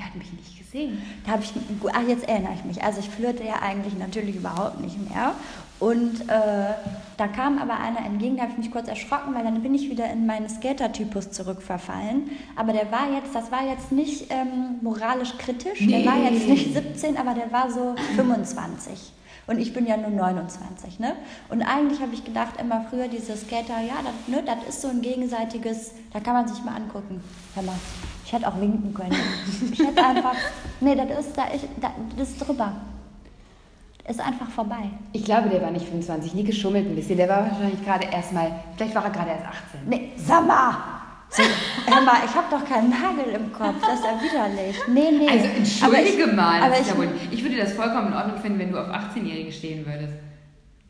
Der 0.00 0.06
hat 0.06 0.14
mich 0.16 0.32
nicht 0.32 0.56
gesehen. 0.58 1.02
Da 1.26 1.32
habe 1.32 1.42
ich, 1.42 1.52
ach 1.92 2.08
jetzt 2.08 2.26
erinnere 2.26 2.54
ich 2.54 2.64
mich. 2.64 2.82
Also 2.82 3.00
ich 3.00 3.08
flirte 3.10 3.44
ja 3.44 3.56
eigentlich 3.60 3.98
natürlich 3.98 4.36
überhaupt 4.36 4.80
nicht 4.80 4.96
mehr. 5.10 5.34
Und 5.78 6.22
äh, 6.22 6.74
da 7.18 7.26
kam 7.28 7.58
aber 7.58 7.78
einer 7.78 8.04
entgegen, 8.06 8.36
da 8.36 8.42
habe 8.44 8.52
ich 8.52 8.58
mich 8.58 8.70
kurz 8.70 8.88
erschrocken, 8.88 9.34
weil 9.34 9.44
dann 9.44 9.62
bin 9.62 9.74
ich 9.74 9.90
wieder 9.90 10.10
in 10.10 10.24
meinen 10.24 10.48
Skater-Typus 10.48 11.32
zurückverfallen. 11.32 12.30
Aber 12.56 12.72
der 12.72 12.90
war 12.90 13.12
jetzt, 13.14 13.34
das 13.34 13.50
war 13.52 13.66
jetzt 13.66 13.92
nicht 13.92 14.26
ähm, 14.30 14.78
moralisch 14.80 15.36
kritisch, 15.36 15.78
der 15.80 15.98
Nee. 15.98 16.06
war 16.06 16.16
jetzt 16.30 16.48
nicht 16.48 16.72
17, 16.74 17.18
aber 17.18 17.34
der 17.34 17.52
war 17.52 17.70
so 17.70 17.94
25. 18.16 19.12
Und 19.50 19.58
ich 19.58 19.72
bin 19.72 19.84
ja 19.84 19.96
nur 19.96 20.10
29, 20.10 21.00
ne? 21.00 21.16
Und 21.48 21.62
eigentlich 21.62 22.00
habe 22.00 22.14
ich 22.14 22.24
gedacht, 22.24 22.60
immer 22.60 22.86
früher 22.88 23.08
diese 23.08 23.36
Skater, 23.36 23.80
ja, 23.80 23.94
das, 24.04 24.28
ne, 24.28 24.44
das 24.46 24.68
ist 24.68 24.80
so 24.80 24.86
ein 24.86 25.02
gegenseitiges, 25.02 25.90
da 26.12 26.20
kann 26.20 26.34
man 26.34 26.46
sich 26.46 26.62
mal 26.62 26.76
angucken. 26.76 27.20
Hör 27.56 27.64
mal, 27.64 27.74
ich 28.24 28.32
hätte 28.32 28.46
auch 28.46 28.60
winken 28.60 28.94
können. 28.94 29.16
Ich 29.72 29.80
hätte 29.80 30.06
einfach, 30.06 30.36
nee, 30.80 30.94
das 30.94 31.26
ist, 31.26 31.36
da, 31.36 31.46
ich, 31.52 31.62
da, 31.80 31.90
das 32.16 32.28
ist 32.28 32.46
drüber. 32.46 32.74
Ist 34.08 34.20
einfach 34.20 34.48
vorbei. 34.50 34.88
Ich 35.12 35.24
glaube, 35.24 35.48
der 35.48 35.60
war 35.62 35.72
nicht 35.72 35.86
25, 35.86 36.32
nie 36.34 36.44
geschummelt 36.44 36.86
ein 36.86 36.94
bisschen. 36.94 37.16
Der 37.16 37.28
war 37.28 37.42
wahrscheinlich 37.50 37.84
gerade 37.84 38.06
erst 38.06 38.32
mal, 38.32 38.52
vielleicht 38.76 38.94
war 38.94 39.04
er 39.04 39.10
gerade 39.10 39.30
erst 39.30 39.46
18. 39.46 39.88
Nee, 39.88 40.12
mal! 40.46 40.99
So, 41.30 41.42
hör 41.86 42.00
mal, 42.02 42.24
ich 42.24 42.34
habe 42.34 42.46
doch 42.50 42.64
keinen 42.64 42.90
Nagel 42.90 43.32
im 43.34 43.52
Kopf, 43.52 43.76
das 43.80 44.00
ist 44.00 44.04
ja 44.04 44.20
widerlich. 44.20 44.76
Nee, 44.88 45.10
nee. 45.12 45.28
Also 45.28 45.44
entschuldige 45.46 46.24
aber 46.24 46.30
ich, 46.32 46.36
mal. 46.36 46.62
Aber 46.62 46.80
ich, 46.80 46.86
ja 46.88 46.96
wohl, 46.96 47.08
ich 47.30 47.42
würde 47.42 47.56
das 47.56 47.72
vollkommen 47.72 48.08
in 48.08 48.14
Ordnung 48.14 48.38
finden, 48.38 48.58
wenn 48.58 48.72
du 48.72 48.78
auf 48.78 48.88
18-Jährige 48.88 49.52
stehen 49.52 49.86
würdest. 49.86 50.14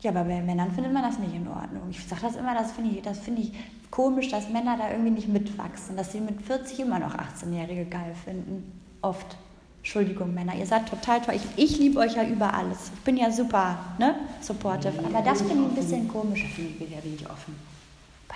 ja, 0.01 0.09
aber 0.09 0.23
bei 0.23 0.41
Männern 0.41 0.71
findet 0.71 0.93
man 0.93 1.03
das 1.03 1.19
nicht 1.19 1.35
in 1.35 1.47
Ordnung. 1.47 1.83
Ich 1.91 2.03
sage 2.03 2.21
das 2.23 2.35
immer, 2.35 2.55
das 2.55 2.71
finde 2.71 2.95
ich, 2.95 3.01
das 3.03 3.19
finde 3.19 3.43
ich 3.43 3.51
komisch, 3.91 4.29
dass 4.29 4.49
Männer 4.49 4.77
da 4.77 4.89
irgendwie 4.89 5.11
nicht 5.11 5.27
mitwachsen, 5.27 5.95
dass 5.95 6.11
sie 6.11 6.19
mit 6.21 6.41
40 6.41 6.79
immer 6.79 6.97
noch 6.97 7.13
18-Jährige 7.13 7.85
geil 7.85 8.15
finden. 8.25 8.81
Oft. 9.03 9.37
Entschuldigung, 9.77 10.33
Männer, 10.33 10.55
ihr 10.55 10.65
seid 10.65 10.87
total 10.87 11.21
toll. 11.21 11.35
Ich, 11.35 11.43
ich 11.55 11.79
liebe 11.79 11.99
euch 11.99 12.15
ja 12.15 12.23
über 12.23 12.53
alles. 12.53 12.91
Ich 12.93 13.01
bin 13.01 13.17
ja 13.17 13.31
super, 13.31 13.77
ne? 13.99 14.15
Supportive. 14.39 14.93
Aber 15.05 15.21
das 15.23 15.39
finde 15.39 15.53
ich 15.53 15.69
ein 15.69 15.75
bisschen 15.75 16.07
komisch. 16.07 16.43
Da 16.43 16.61
bin 16.61 16.87
ich, 16.87 17.01
bin 17.01 17.15
ich 17.15 17.25
offen. 17.29 17.55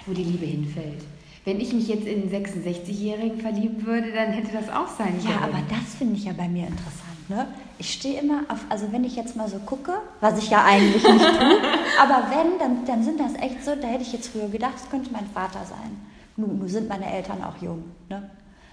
Wo 0.07 0.13
die 0.13 0.23
Liebe 0.23 0.45
hinfällt. 0.45 1.03
Wenn 1.45 1.61
ich 1.61 1.73
mich 1.73 1.87
jetzt 1.87 2.07
in 2.07 2.23
einen 2.23 2.45
66-Jährigen 2.45 3.39
verlieben 3.39 3.85
würde, 3.85 4.11
dann 4.11 4.31
hätte 4.31 4.51
das 4.51 4.67
auch 4.69 4.87
sein 4.87 5.19
Ja, 5.23 5.31
können. 5.37 5.43
aber 5.53 5.63
das 5.69 5.93
finde 5.95 6.15
ich 6.15 6.25
ja 6.25 6.33
bei 6.33 6.47
mir 6.49 6.63
interessant. 6.67 7.29
Ne? 7.29 7.47
Ich 7.77 7.93
stehe 7.93 8.19
immer 8.19 8.41
auf, 8.49 8.59
also 8.69 8.91
wenn 8.91 9.03
ich 9.03 9.15
jetzt 9.15 9.35
mal 9.35 9.47
so 9.47 9.59
gucke, 9.59 9.93
was 10.21 10.39
ich 10.39 10.49
ja 10.49 10.63
eigentlich 10.63 11.03
nicht 11.03 11.25
tue, 11.25 11.57
aber 12.01 12.27
wenn, 12.31 12.57
dann, 12.59 12.85
dann 12.85 13.03
sind 13.03 13.19
das 13.19 13.35
echt 13.35 13.63
so, 13.63 13.75
da 13.75 13.87
hätte 13.87 14.01
ich 14.01 14.13
jetzt 14.13 14.29
früher 14.29 14.47
gedacht, 14.47 14.73
das 14.75 14.89
könnte 14.89 15.11
mein 15.11 15.27
Vater 15.33 15.63
sein. 15.65 16.01
Nun, 16.35 16.57
nun 16.57 16.67
sind 16.67 16.89
meine 16.89 17.11
Eltern 17.13 17.43
auch 17.43 17.61
jung. 17.61 17.83
Ne? 18.09 18.27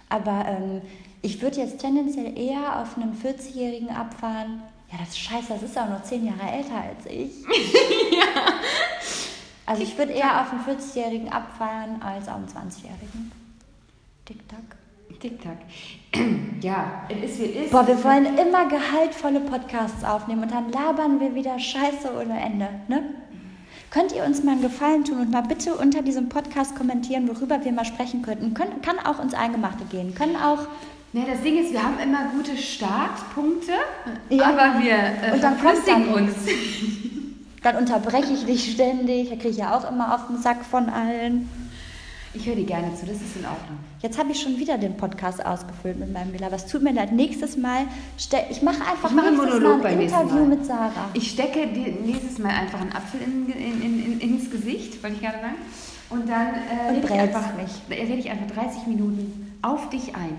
Aber 0.08 0.44
ähm, 0.48 0.80
ich 1.20 1.40
würde 1.42 1.58
jetzt 1.58 1.78
tendenziell 1.78 2.38
eher 2.38 2.80
auf 2.80 2.96
einen 2.96 3.14
40-Jährigen 3.14 3.90
abfahren. 3.90 4.62
Ja, 4.90 4.98
das 4.98 5.10
ist 5.10 5.18
scheiße, 5.20 5.46
das 5.50 5.62
ist 5.62 5.78
auch 5.78 5.88
nur 5.88 6.02
10 6.02 6.24
Jahre 6.26 6.50
älter 6.50 6.74
als 6.76 7.06
ich. 7.06 7.32
Also 9.66 9.82
ich 9.82 9.96
würde 9.96 10.12
eher 10.12 10.40
auf 10.40 10.52
einen 10.52 10.64
40-Jährigen 10.78 11.28
abfahren 11.30 12.02
als 12.02 12.28
auf 12.28 12.36
einen 12.36 12.46
20-Jährigen. 12.48 13.32
Tick-Tack. 14.24 14.76
Tick-Tack. 15.20 15.58
Ja, 16.62 17.02
es 17.08 17.32
ist 17.32 17.40
wie 17.40 17.44
es 17.46 17.64
ist. 17.66 17.72
Boah, 17.72 17.84
wir 17.88 18.02
wollen 18.04 18.38
immer 18.38 18.68
gehaltvolle 18.68 19.40
Podcasts 19.40 20.04
aufnehmen 20.04 20.42
und 20.44 20.52
dann 20.52 20.70
labern 20.70 21.18
wir 21.18 21.34
wieder 21.34 21.58
Scheiße 21.58 22.12
ohne 22.14 22.38
Ende, 22.40 22.68
ne? 22.86 23.02
Könnt 23.90 24.12
ihr 24.12 24.24
uns 24.24 24.44
mal 24.44 24.52
einen 24.52 24.62
Gefallen 24.62 25.04
tun 25.04 25.18
und 25.18 25.30
mal 25.32 25.42
bitte 25.42 25.74
unter 25.74 26.02
diesem 26.02 26.28
Podcast 26.28 26.76
kommentieren, 26.76 27.28
worüber 27.28 27.64
wir 27.64 27.72
mal 27.72 27.84
sprechen 27.84 28.22
könnten? 28.22 28.54
Können, 28.54 28.80
kann 28.80 28.98
auch 29.00 29.18
uns 29.18 29.34
Eingemachte 29.34 29.84
gehen, 29.86 30.14
können 30.14 30.36
auch... 30.36 30.68
Ne, 31.12 31.24
das 31.28 31.42
Ding 31.42 31.58
ist, 31.58 31.72
wir 31.72 31.82
haben 31.82 31.98
immer 31.98 32.26
gute 32.30 32.56
Startpunkte, 32.56 33.72
Ja. 34.30 34.44
aber 34.46 34.80
wir 34.80 34.94
äh, 34.94 35.32
Und 35.34 35.42
dann 35.42 35.56
verflüssigen 35.58 36.08
uns. 36.14 36.32
Dann 37.62 37.76
unterbreche 37.76 38.32
ich 38.32 38.44
dich 38.44 38.72
ständig, 38.72 39.30
da 39.30 39.36
kriege 39.36 39.48
ich 39.50 39.56
ja 39.58 39.76
auch 39.76 39.88
immer 39.90 40.14
auf 40.14 40.26
den 40.26 40.38
Sack 40.42 40.64
von 40.64 40.88
allen. 40.88 41.48
Ich 42.34 42.46
höre 42.46 42.56
dir 42.56 42.64
gerne 42.64 42.94
zu, 42.94 43.04
das 43.04 43.16
ist 43.16 43.36
in 43.36 43.44
Ordnung. 43.44 43.78
Jetzt 44.00 44.18
habe 44.18 44.32
ich 44.32 44.40
schon 44.40 44.58
wieder 44.58 44.78
den 44.78 44.96
Podcast 44.96 45.44
ausgefüllt 45.44 45.98
mit 45.98 46.12
meinem 46.12 46.32
Gelaber. 46.32 46.56
Es 46.56 46.66
tut 46.66 46.82
mir 46.82 46.92
leid. 46.92 47.12
Nächstes 47.12 47.58
Mal, 47.58 47.84
ich 48.16 48.62
mache 48.62 48.80
einfach 48.90 49.10
Ich 49.10 49.14
mache 49.16 49.30
nächstes 49.30 49.50
Monolog 49.52 49.82
Mal 49.82 49.90
ein 49.90 49.96
beim 49.98 50.00
Interview 50.00 50.34
Mal. 50.36 50.46
mit 50.46 50.64
Sarah. 50.66 51.10
Ich 51.12 51.30
stecke 51.30 51.66
dir 51.68 51.92
nächstes 52.04 52.38
Mal 52.38 52.48
einfach 52.50 52.80
einen 52.80 52.92
Apfel 52.92 53.20
in, 53.20 53.48
in, 53.52 53.82
in, 53.82 54.12
in, 54.12 54.20
ins 54.20 54.50
Gesicht, 54.50 55.02
wollte 55.02 55.16
ich 55.16 55.22
gerade 55.22 55.40
sagen. 55.40 55.56
Und 56.08 56.28
dann 56.28 56.48
äh, 56.48 56.88
Und 56.88 56.96
rede 56.96 57.06
ich, 57.06 57.20
einfach, 57.20 57.54
mich. 57.54 57.70
rede 57.98 58.14
ich 58.14 58.30
einfach 58.30 58.50
30 58.54 58.86
Minuten 58.86 59.54
auf 59.62 59.90
dich 59.90 60.14
ein. 60.16 60.38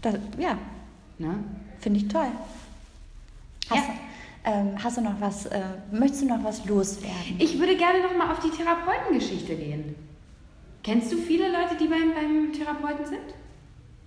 Das, 0.00 0.14
ja, 0.38 0.56
Ne? 1.18 1.34
finde 1.80 1.98
ich 2.00 2.08
toll. 2.08 2.26
Hast, 3.70 3.76
Ja. 3.76 3.94
Ähm, 4.44 4.70
hast 4.82 4.96
du 4.96 5.00
noch 5.02 5.20
was, 5.20 5.46
äh, 5.46 5.60
möchtest 5.92 6.22
du 6.22 6.26
noch 6.26 6.42
was 6.44 6.64
loswerden? 6.66 7.36
Ich 7.38 7.58
würde 7.58 7.76
gerne 7.76 8.00
nochmal 8.02 8.30
auf 8.32 8.40
die 8.40 8.50
Therapeutengeschichte 8.50 9.54
gehen. 9.54 9.94
Kennst 10.82 11.12
du 11.12 11.16
viele 11.16 11.46
Leute, 11.50 11.76
die 11.80 11.86
beim, 11.86 12.12
beim 12.14 12.52
Therapeuten 12.52 13.06
sind? 13.06 13.34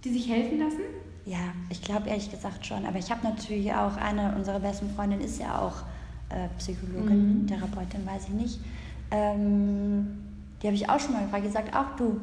Die 0.04 0.10
sich 0.12 0.30
helfen 0.30 0.60
lassen? 0.60 0.82
Ja, 1.26 1.54
ich 1.70 1.82
glaube 1.82 2.10
ehrlich 2.10 2.30
gesagt 2.30 2.66
schon. 2.66 2.86
Aber 2.86 3.00
ich 3.00 3.10
habe 3.10 3.26
natürlich 3.26 3.74
auch 3.74 3.96
eine 3.98 4.36
unserer 4.36 4.60
besten 4.60 4.90
Freundinnen 4.94 5.24
ist 5.24 5.40
ja 5.40 5.58
auch 5.60 5.84
äh, 6.30 6.48
Psychologin, 6.58 7.42
Mhm. 7.44 7.48
Therapeutin, 7.48 8.06
weiß 8.06 8.24
ich 8.26 8.34
nicht. 8.34 8.60
Ähm, 9.12 10.18
die 10.62 10.68
habe 10.68 10.76
ich 10.76 10.90
auch 10.90 11.00
schon 11.00 11.14
mal 11.14 11.24
gefragt, 11.24 11.46
die 11.46 11.50
sagt 11.52 11.76
auch 11.76 11.96
du. 11.98 12.20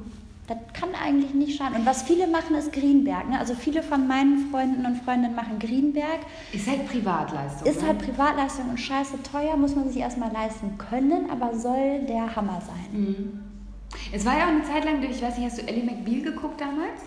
Das 0.52 0.80
kann 0.80 0.90
eigentlich 0.94 1.34
nicht 1.34 1.56
schaden. 1.56 1.76
Und 1.76 1.86
was 1.86 2.02
viele 2.02 2.26
machen, 2.26 2.54
ist 2.56 2.72
Greenberg. 2.72 3.28
Ne? 3.28 3.38
Also 3.38 3.54
viele 3.54 3.82
von 3.82 4.06
meinen 4.06 4.50
Freunden 4.50 4.84
und 4.84 4.96
Freundinnen 5.02 5.34
machen 5.34 5.58
Greenberg. 5.58 6.20
Ist 6.52 6.68
halt 6.68 6.88
Privatleistung. 6.88 7.66
Ist 7.66 7.80
ne? 7.80 7.88
halt 7.88 7.98
Privatleistung 7.98 8.70
und 8.70 8.78
scheiße 8.78 9.22
teuer, 9.22 9.56
muss 9.56 9.74
man 9.74 9.88
sich 9.88 10.00
erstmal 10.00 10.32
leisten 10.32 10.76
können, 10.78 11.30
aber 11.30 11.56
soll 11.56 12.00
der 12.08 12.36
Hammer 12.36 12.60
sein. 12.66 13.00
Mhm. 13.00 13.40
Es 14.12 14.24
war 14.24 14.38
ja 14.38 14.44
auch 14.44 14.48
eine 14.48 14.62
Zeit 14.62 14.84
lang, 14.84 15.02
ich 15.02 15.22
weiß 15.22 15.38
nicht, 15.38 15.50
hast 15.50 15.60
du 15.60 15.66
Ellie 15.66 15.84
McBeal 15.84 16.22
geguckt 16.22 16.60
damals? 16.60 17.02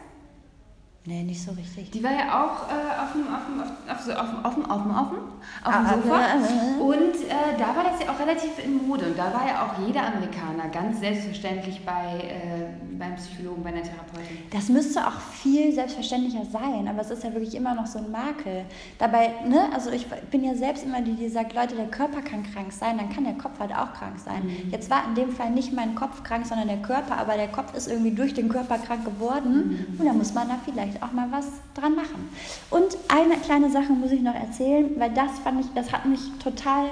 Nee, 1.08 1.22
nicht 1.22 1.39
so 1.44 1.52
richtig. 1.52 1.91
Die 1.91 2.04
war 2.04 2.12
ja 2.12 2.44
auch 2.44 2.68
äh, 2.68 2.74
auf 3.04 3.12
dem, 3.13 3.32
auf 3.32 3.46
dem, 3.46 3.62
auf, 3.62 3.96
auf, 3.96 4.02
so, 4.04 4.12
auf, 4.13 4.28
dem- 4.32 4.44
auf, 4.44 4.56
dem- 4.56 4.65
auf, 4.72 4.82
dem- 4.82 4.91
auf, 4.91 5.10
dem- 5.12 5.63
auf 5.63 5.74
dem 5.94 6.02
Sofa. 6.02 6.84
Und 6.84 7.15
äh, 7.30 7.60
da 7.60 7.76
war 7.76 7.84
das 7.84 8.04
ja 8.04 8.12
auch 8.12 8.20
relativ 8.20 8.58
in 8.65 8.88
Mode. 8.88 9.06
Und 9.06 9.18
da 9.20 9.26
war 9.32 9.46
ja 9.48 9.62
auch 9.68 9.86
jeder 9.86 10.02
Amerikaner 10.08 10.68
ganz 10.72 11.00
selbstverständlich 11.02 11.86
bei, 11.86 12.18
äh, 12.24 12.98
beim 12.98 13.13
Psychologen, 13.18 13.62
bei 13.62 13.70
einer 13.70 13.84
Therapeutin. 13.84 14.38
Das 14.50 14.68
müsste 14.70 15.06
auch 15.06 15.20
viel 15.20 15.72
selbstverständlicher 15.74 16.44
sein, 16.46 16.88
aber 16.88 17.02
es 17.02 17.12
ist 17.12 17.24
ja 17.24 17.32
wirklich 17.34 17.54
immer 17.54 17.76
noch 17.76 17.86
so 17.86 18.00
ein 18.00 18.10
Makel. 18.10 18.65
Dabei, 18.98 19.30
ne, 19.48 19.70
also 19.76 19.91
ich 19.91 20.08
bin 20.32 20.44
ja 20.44 20.56
selbst 20.56 20.84
immer 20.86 21.02
die, 21.02 21.13
die 21.13 21.30
sagt, 21.30 21.54
Leute, 21.54 21.76
der 21.76 21.86
Körper 21.88 22.24
kann 22.24 22.41
krank 22.41 22.72
sein, 22.72 22.98
dann 22.98 23.10
kann 23.12 23.26
der 23.26 23.36
Kopf 23.36 23.60
halt 23.60 23.72
auch 23.76 23.94
krank 23.94 24.18
sein. 24.18 24.41
Jetzt 24.72 24.89
war 24.89 25.04
in 25.08 25.13
dem 25.13 25.30
Fall 25.30 25.52
nicht 25.52 25.72
mein 25.72 25.94
Kopf 25.94 26.24
krank, 26.24 26.48
sondern 26.48 26.68
der 26.68 26.78
Körper, 26.82 27.15
aber 27.20 27.36
der 27.36 27.50
Kopf 27.50 27.76
ist 27.76 27.88
irgendwie 27.88 28.12
durch 28.12 28.34
den 28.34 28.50
Körper 28.50 28.80
krank 28.80 29.06
geworden 29.06 29.86
und 30.00 30.04
da 30.06 30.12
muss 30.13 30.34
man 30.34 30.48
da 30.48 30.56
vielleicht 30.65 30.94
auch 31.01 31.12
mal 31.12 31.27
was 31.31 31.47
dran 31.73 31.95
machen. 31.95 32.29
Und 32.69 32.97
eine 33.08 33.38
kleine 33.38 33.69
Sache 33.69 33.93
muss 33.93 34.12
ich 34.12 34.21
noch 34.21 34.36
erzählen, 34.36 34.91
weil 34.97 35.12
das 35.12 35.39
fand 35.39 35.62
ich, 35.62 35.67
das 35.73 35.91
hat 35.91 36.05
mich 36.05 36.21
total 36.43 36.89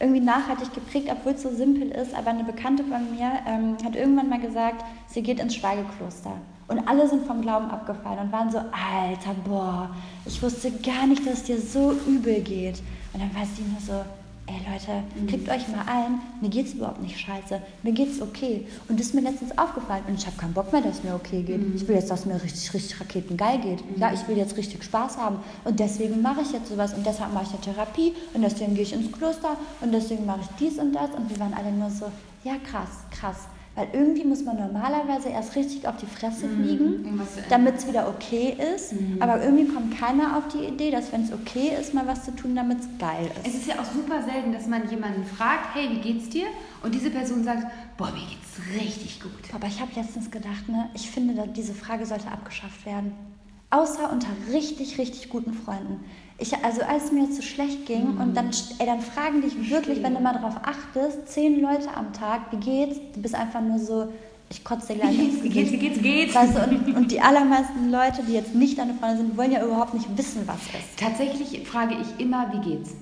irgendwie 0.00 0.20
nachhaltig 0.20 0.72
geprägt, 0.72 1.08
obwohl 1.10 1.32
es 1.32 1.42
so 1.42 1.50
simpel 1.50 1.90
ist. 1.90 2.14
Aber 2.14 2.30
eine 2.30 2.44
Bekannte 2.44 2.82
von 2.84 3.10
mir 3.10 3.30
ähm, 3.46 3.76
hat 3.84 3.94
irgendwann 3.94 4.28
mal 4.28 4.40
gesagt, 4.40 4.84
sie 5.06 5.22
geht 5.22 5.40
ins 5.40 5.54
Schweigekloster. 5.54 6.32
Und 6.68 6.88
alle 6.88 7.08
sind 7.08 7.26
vom 7.26 7.42
Glauben 7.42 7.68
abgefallen 7.70 8.20
und 8.20 8.32
waren 8.32 8.50
so, 8.50 8.58
Alter, 8.58 9.34
boah, 9.44 9.90
ich 10.24 10.40
wusste 10.42 10.70
gar 10.70 11.06
nicht, 11.06 11.26
dass 11.26 11.34
es 11.34 11.42
dir 11.44 11.60
so 11.60 11.92
übel 12.06 12.40
geht. 12.40 12.80
Und 13.12 13.20
dann 13.20 13.34
war 13.34 13.44
sie 13.44 13.62
nur 13.62 13.80
so, 13.80 14.04
ey 14.50 14.72
Leute, 14.72 15.04
kriegt 15.28 15.48
euch 15.48 15.68
mal 15.68 15.84
ein, 15.86 16.20
mir 16.40 16.50
geht's 16.50 16.72
überhaupt 16.72 17.00
nicht 17.00 17.18
scheiße, 17.18 17.60
mir 17.82 17.92
geht's 17.92 18.20
okay. 18.20 18.66
Und 18.88 18.98
das 18.98 19.08
ist 19.08 19.14
mir 19.14 19.20
letztens 19.20 19.56
aufgefallen 19.56 20.02
und 20.08 20.18
ich 20.18 20.26
habe 20.26 20.36
keinen 20.36 20.52
Bock 20.52 20.72
mehr, 20.72 20.82
dass 20.82 20.98
es 20.98 21.04
mir 21.04 21.14
okay 21.14 21.42
geht. 21.42 21.60
Ich 21.74 21.86
will 21.86 21.94
jetzt, 21.94 22.10
dass 22.10 22.20
es 22.20 22.26
mir 22.26 22.42
richtig, 22.42 22.74
richtig 22.74 23.00
raketengeil 23.00 23.60
geht. 23.60 23.84
Ja, 23.96 24.12
ich 24.12 24.26
will 24.26 24.36
jetzt 24.36 24.56
richtig 24.56 24.82
Spaß 24.82 25.18
haben 25.18 25.36
und 25.64 25.78
deswegen 25.78 26.20
mache 26.20 26.42
ich 26.42 26.52
jetzt 26.52 26.68
sowas 26.68 26.92
und 26.94 27.06
deshalb 27.06 27.32
mache 27.32 27.44
ich 27.44 27.50
eine 27.52 27.60
Therapie 27.60 28.12
und 28.34 28.42
deswegen 28.42 28.74
gehe 28.74 28.82
ich 28.82 28.92
ins 28.92 29.12
Kloster 29.12 29.56
und 29.80 29.92
deswegen 29.92 30.26
mache 30.26 30.40
ich 30.42 30.48
dies 30.58 30.78
und 30.78 30.92
das 30.92 31.10
und 31.10 31.30
wir 31.30 31.38
waren 31.38 31.54
alle 31.54 31.70
nur 31.70 31.90
so, 31.90 32.06
ja 32.44 32.54
krass, 32.64 32.90
krass. 33.10 33.46
Weil 33.80 33.88
irgendwie 33.94 34.24
muss 34.24 34.44
man 34.44 34.58
normalerweise 34.58 35.30
erst 35.30 35.56
richtig 35.56 35.88
auf 35.88 35.96
die 35.96 36.04
Fresse 36.04 36.46
fliegen, 36.50 37.02
zu 37.02 37.38
ändern. 37.38 37.44
damit 37.48 37.76
es 37.76 37.88
wieder 37.88 38.08
okay 38.10 38.54
ist. 38.74 38.92
Aber 39.20 39.42
irgendwie 39.42 39.72
kommt 39.72 39.98
keiner 39.98 40.36
auf 40.36 40.48
die 40.48 40.66
Idee, 40.66 40.90
dass 40.90 41.10
wenn 41.12 41.24
es 41.24 41.32
okay 41.32 41.70
ist, 41.80 41.94
mal 41.94 42.06
was 42.06 42.26
zu 42.26 42.32
tun, 42.36 42.54
damit 42.54 42.80
es 42.80 42.88
geil 42.98 43.30
Es 43.42 43.54
ist. 43.54 43.60
ist 43.62 43.68
ja 43.68 43.76
auch 43.80 43.84
super 43.86 44.22
selten, 44.22 44.52
dass 44.52 44.66
man 44.66 44.90
jemanden 44.90 45.24
fragt, 45.24 45.74
hey, 45.74 45.88
wie 45.92 46.00
geht's 46.00 46.28
dir? 46.28 46.44
Und 46.82 46.94
diese 46.94 47.08
Person 47.08 47.42
sagt, 47.42 47.68
boah, 47.96 48.10
mir 48.12 48.20
geht's 48.20 48.78
richtig 48.78 49.22
gut. 49.22 49.32
Aber 49.54 49.66
ich 49.66 49.80
habe 49.80 49.90
letztens 49.96 50.30
gedacht, 50.30 50.68
ne, 50.68 50.90
ich 50.92 51.10
finde, 51.10 51.48
diese 51.48 51.72
Frage 51.72 52.04
sollte 52.04 52.30
abgeschafft 52.30 52.84
werden. 52.84 53.12
Außer 53.70 54.12
unter 54.12 54.28
richtig, 54.52 54.98
richtig 54.98 55.30
guten 55.30 55.54
Freunden. 55.54 56.00
Ich, 56.40 56.54
also 56.64 56.82
als 56.82 57.04
es 57.04 57.12
mir 57.12 57.24
jetzt 57.24 57.36
so 57.36 57.42
schlecht 57.42 57.84
ging 57.86 58.16
und 58.18 58.34
dann, 58.34 58.50
ey, 58.78 58.86
dann 58.86 59.00
fragen 59.00 59.42
dich 59.42 59.70
wirklich, 59.70 60.02
wenn 60.02 60.14
du 60.14 60.20
mal 60.20 60.32
darauf 60.32 60.56
achtest, 60.62 61.28
zehn 61.28 61.60
Leute 61.60 61.94
am 61.94 62.12
Tag, 62.14 62.50
wie 62.50 62.56
geht's? 62.56 62.96
Du 63.14 63.20
bist 63.20 63.34
einfach 63.34 63.60
nur 63.60 63.78
so, 63.78 64.08
ich 64.48 64.64
kotze 64.64 64.94
dir 64.94 65.00
gleich 65.00 65.18
ins 65.18 65.42
Wie 65.42 65.50
geht's, 65.50 65.70
wie 65.70 65.76
geht's, 65.76 65.98
wie 65.98 66.02
geht's? 66.02 66.34
Weißt 66.34 66.56
du, 66.56 66.62
und, 66.62 66.96
und 66.96 67.12
die 67.12 67.20
allermeisten 67.20 67.90
Leute, 67.90 68.22
die 68.26 68.32
jetzt 68.32 68.54
nicht 68.54 68.78
deine 68.78 68.94
Freunde 68.94 69.18
sind, 69.18 69.36
wollen 69.36 69.52
ja 69.52 69.64
überhaupt 69.64 69.94
nicht 69.94 70.16
wissen, 70.16 70.42
was 70.46 70.56
ist. 70.56 70.98
Tatsächlich 70.98 71.68
frage 71.68 71.94
ich 72.00 72.24
immer, 72.24 72.50
wie 72.52 72.70
geht's? 72.70 72.92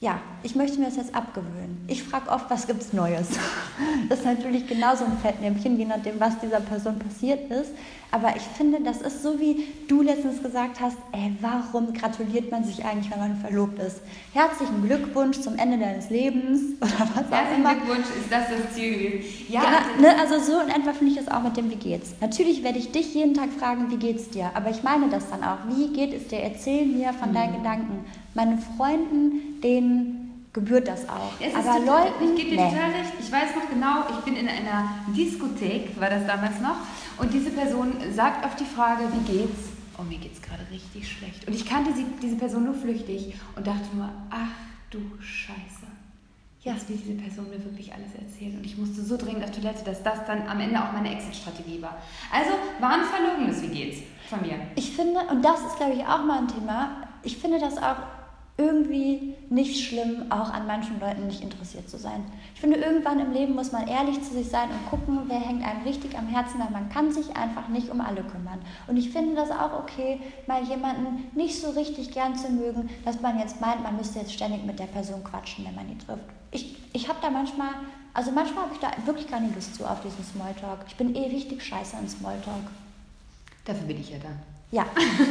Ja, 0.00 0.20
ich 0.42 0.56
möchte 0.56 0.80
mir 0.80 0.86
das 0.86 0.96
jetzt 0.96 1.14
abgewöhnen. 1.14 1.84
Ich 1.86 2.02
frage 2.02 2.28
oft, 2.28 2.50
was 2.50 2.66
gibt's 2.66 2.92
Neues? 2.92 3.28
Das 4.08 4.18
ist 4.18 4.24
natürlich 4.24 4.66
genauso 4.66 5.04
ein 5.04 5.16
Fettnäpfchen, 5.16 5.78
je 5.78 5.84
nachdem, 5.84 6.18
was 6.18 6.38
dieser 6.40 6.60
Person 6.60 6.98
passiert 6.98 7.50
ist. 7.50 7.70
Aber 8.14 8.36
ich 8.36 8.42
finde, 8.42 8.78
das 8.82 9.00
ist 9.00 9.22
so, 9.22 9.40
wie 9.40 9.64
du 9.88 10.02
letztens 10.02 10.42
gesagt 10.42 10.78
hast, 10.80 10.98
ey, 11.12 11.32
warum 11.40 11.94
gratuliert 11.94 12.50
man 12.50 12.62
sich 12.62 12.84
eigentlich, 12.84 13.10
wenn 13.10 13.18
man 13.20 13.36
verlobt 13.38 13.78
ist? 13.78 14.02
Herzlichen 14.34 14.82
Glückwunsch 14.84 15.40
zum 15.40 15.56
Ende 15.56 15.78
deines 15.78 16.10
Lebens 16.10 16.60
oder 16.80 16.90
was 16.90 17.24
auch 17.26 17.30
Herzlichen 17.30 17.60
immer. 17.62 17.74
Glückwunsch, 17.74 18.06
ist 18.20 18.30
das 18.30 18.44
das 18.50 18.74
Ziel 18.74 18.92
gewesen? 18.98 19.24
Ja, 19.48 19.62
Ja, 19.62 19.80
ne, 20.02 20.08
also 20.20 20.38
so 20.38 20.60
in 20.60 20.68
etwa 20.68 20.92
finde 20.92 21.12
ich 21.14 21.18
das 21.24 21.28
auch 21.34 21.42
mit 21.42 21.56
dem 21.56 21.70
Wie 21.70 21.76
geht's. 21.76 22.12
Natürlich 22.20 22.62
werde 22.62 22.78
ich 22.78 22.92
dich 22.92 23.14
jeden 23.14 23.32
Tag 23.32 23.48
fragen, 23.50 23.90
wie 23.90 23.96
geht's 23.96 24.28
dir? 24.28 24.50
Aber 24.54 24.68
ich 24.68 24.82
meine 24.82 25.08
das 25.08 25.30
dann 25.30 25.42
auch. 25.42 25.58
Wie 25.74 25.88
geht 25.94 26.12
es 26.12 26.28
dir? 26.28 26.40
Erzähl 26.40 26.84
mir 26.84 27.14
von 27.14 27.30
Mhm. 27.30 27.34
deinen 27.34 27.56
Gedanken. 27.56 28.04
Meinen 28.34 28.58
Freunden, 28.76 29.58
denen 29.62 30.21
gebührt 30.52 30.86
das 30.86 31.08
auch. 31.08 31.32
Es 31.40 31.48
ist 31.48 31.56
Aber 31.56 31.78
total, 31.78 32.04
Leuten, 32.04 32.24
ich 32.24 32.36
gebe 32.36 32.56
dir 32.56 32.62
nee. 32.62 32.70
total 32.70 32.90
recht. 32.90 33.12
Ich 33.20 33.32
weiß 33.32 33.56
noch 33.56 33.68
genau, 33.70 34.04
ich 34.10 34.24
bin 34.24 34.36
in 34.36 34.48
einer 34.48 34.90
Diskothek, 35.16 35.98
war 35.98 36.10
das 36.10 36.26
damals 36.26 36.60
noch, 36.60 36.76
und 37.18 37.32
diese 37.32 37.50
Person 37.50 37.94
sagt 38.14 38.44
auf 38.44 38.56
die 38.56 38.64
Frage, 38.64 39.04
wie 39.12 39.32
geht's? 39.32 39.70
Oh, 39.98 40.02
mir 40.02 40.18
geht's 40.18 40.40
gerade 40.42 40.66
richtig 40.70 41.10
schlecht. 41.10 41.46
Und 41.46 41.54
ich 41.54 41.66
kannte 41.66 41.92
sie, 41.94 42.04
diese 42.22 42.36
Person 42.36 42.64
nur 42.64 42.74
flüchtig 42.74 43.34
und 43.56 43.66
dachte 43.66 43.94
nur, 43.94 44.08
ach 44.30 44.50
du 44.90 44.98
Scheiße. 45.20 45.86
Jetzt 46.60 46.88
will 46.88 46.96
diese 46.96 47.20
Person 47.20 47.48
mir 47.50 47.62
wirklich 47.64 47.92
alles 47.92 48.14
erzählen. 48.14 48.56
Und 48.56 48.64
ich 48.64 48.78
musste 48.78 49.02
so 49.02 49.16
dringend 49.16 49.42
auf 49.42 49.50
Toilette, 49.50 49.84
dass 49.84 50.02
das 50.02 50.24
dann 50.26 50.46
am 50.48 50.60
Ende 50.60 50.78
auch 50.78 50.92
meine 50.92 51.12
Exit-Strategie 51.12 51.82
war. 51.82 51.96
Also 52.32 52.50
war 52.78 52.92
ein 52.92 53.04
verlogenes, 53.04 53.62
wie 53.62 53.68
geht's? 53.68 54.02
Von 54.28 54.42
mir. 54.42 54.54
Ich 54.76 54.94
finde, 54.94 55.20
und 55.30 55.44
das 55.44 55.60
ist, 55.60 55.76
glaube 55.76 55.94
ich, 55.94 56.06
auch 56.06 56.24
mal 56.24 56.38
ein 56.38 56.48
Thema, 56.48 57.08
ich 57.22 57.36
finde 57.36 57.58
das 57.58 57.78
auch 57.78 57.96
irgendwie 58.58 59.34
nicht 59.48 59.86
schlimm, 59.86 60.30
auch 60.30 60.50
an 60.50 60.66
manchen 60.66 61.00
Leuten 61.00 61.26
nicht 61.26 61.42
interessiert 61.42 61.88
zu 61.88 61.98
sein. 61.98 62.24
Ich 62.54 62.60
finde, 62.60 62.76
irgendwann 62.76 63.18
im 63.18 63.32
Leben 63.32 63.54
muss 63.54 63.72
man 63.72 63.88
ehrlich 63.88 64.22
zu 64.22 64.34
sich 64.34 64.48
sein 64.48 64.68
und 64.70 64.90
gucken, 64.90 65.20
wer 65.26 65.40
hängt 65.40 65.64
einem 65.64 65.82
richtig 65.82 66.16
am 66.18 66.28
Herzen, 66.28 66.60
weil 66.60 66.70
man 66.70 66.90
kann 66.90 67.10
sich 67.12 67.34
einfach 67.34 67.68
nicht 67.68 67.88
um 67.88 68.00
alle 68.00 68.22
kümmern. 68.22 68.60
Und 68.86 68.98
ich 68.98 69.10
finde 69.10 69.34
das 69.34 69.50
auch 69.50 69.80
okay, 69.80 70.20
mal 70.46 70.62
jemanden 70.62 71.30
nicht 71.34 71.60
so 71.60 71.70
richtig 71.70 72.12
gern 72.12 72.36
zu 72.36 72.50
mögen, 72.50 72.90
dass 73.04 73.20
man 73.20 73.38
jetzt 73.38 73.60
meint, 73.60 73.82
man 73.82 73.96
müsste 73.96 74.18
jetzt 74.18 74.34
ständig 74.34 74.64
mit 74.64 74.78
der 74.78 74.86
Person 74.86 75.24
quatschen, 75.24 75.64
wenn 75.64 75.74
man 75.74 75.88
die 75.88 75.98
trifft. 75.98 76.24
Ich, 76.50 76.76
ich 76.92 77.08
habe 77.08 77.18
da 77.22 77.30
manchmal, 77.30 77.70
also 78.12 78.30
manchmal 78.32 78.64
habe 78.64 78.74
ich 78.74 78.80
da 78.80 78.90
wirklich 79.06 79.28
gar 79.30 79.40
nicht 79.40 79.54
Lust 79.54 79.74
zu 79.74 79.86
auf 79.86 80.02
diesen 80.02 80.24
Smalltalk. 80.24 80.80
Ich 80.86 80.96
bin 80.96 81.14
eh 81.14 81.28
richtig 81.28 81.64
scheiße 81.64 81.96
an 81.96 82.06
Smalltalk. 82.06 82.64
Dafür 83.64 83.86
bin 83.86 83.98
ich 83.98 84.10
ja 84.10 84.18
da. 84.18 84.51
Ja, 84.72 84.86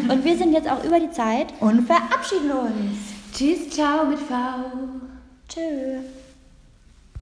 und 0.08 0.24
wir 0.24 0.38
sind 0.38 0.54
jetzt 0.54 0.70
auch 0.70 0.84
über 0.84 1.00
die 1.00 1.10
Zeit 1.10 1.48
und 1.60 1.88
verabschieden 1.88 2.52
uns. 2.52 2.98
Tschüss, 3.34 3.72
ciao 3.72 4.06
mit 4.06 4.20
V. 4.20 4.36
Tschüss. 5.50 6.21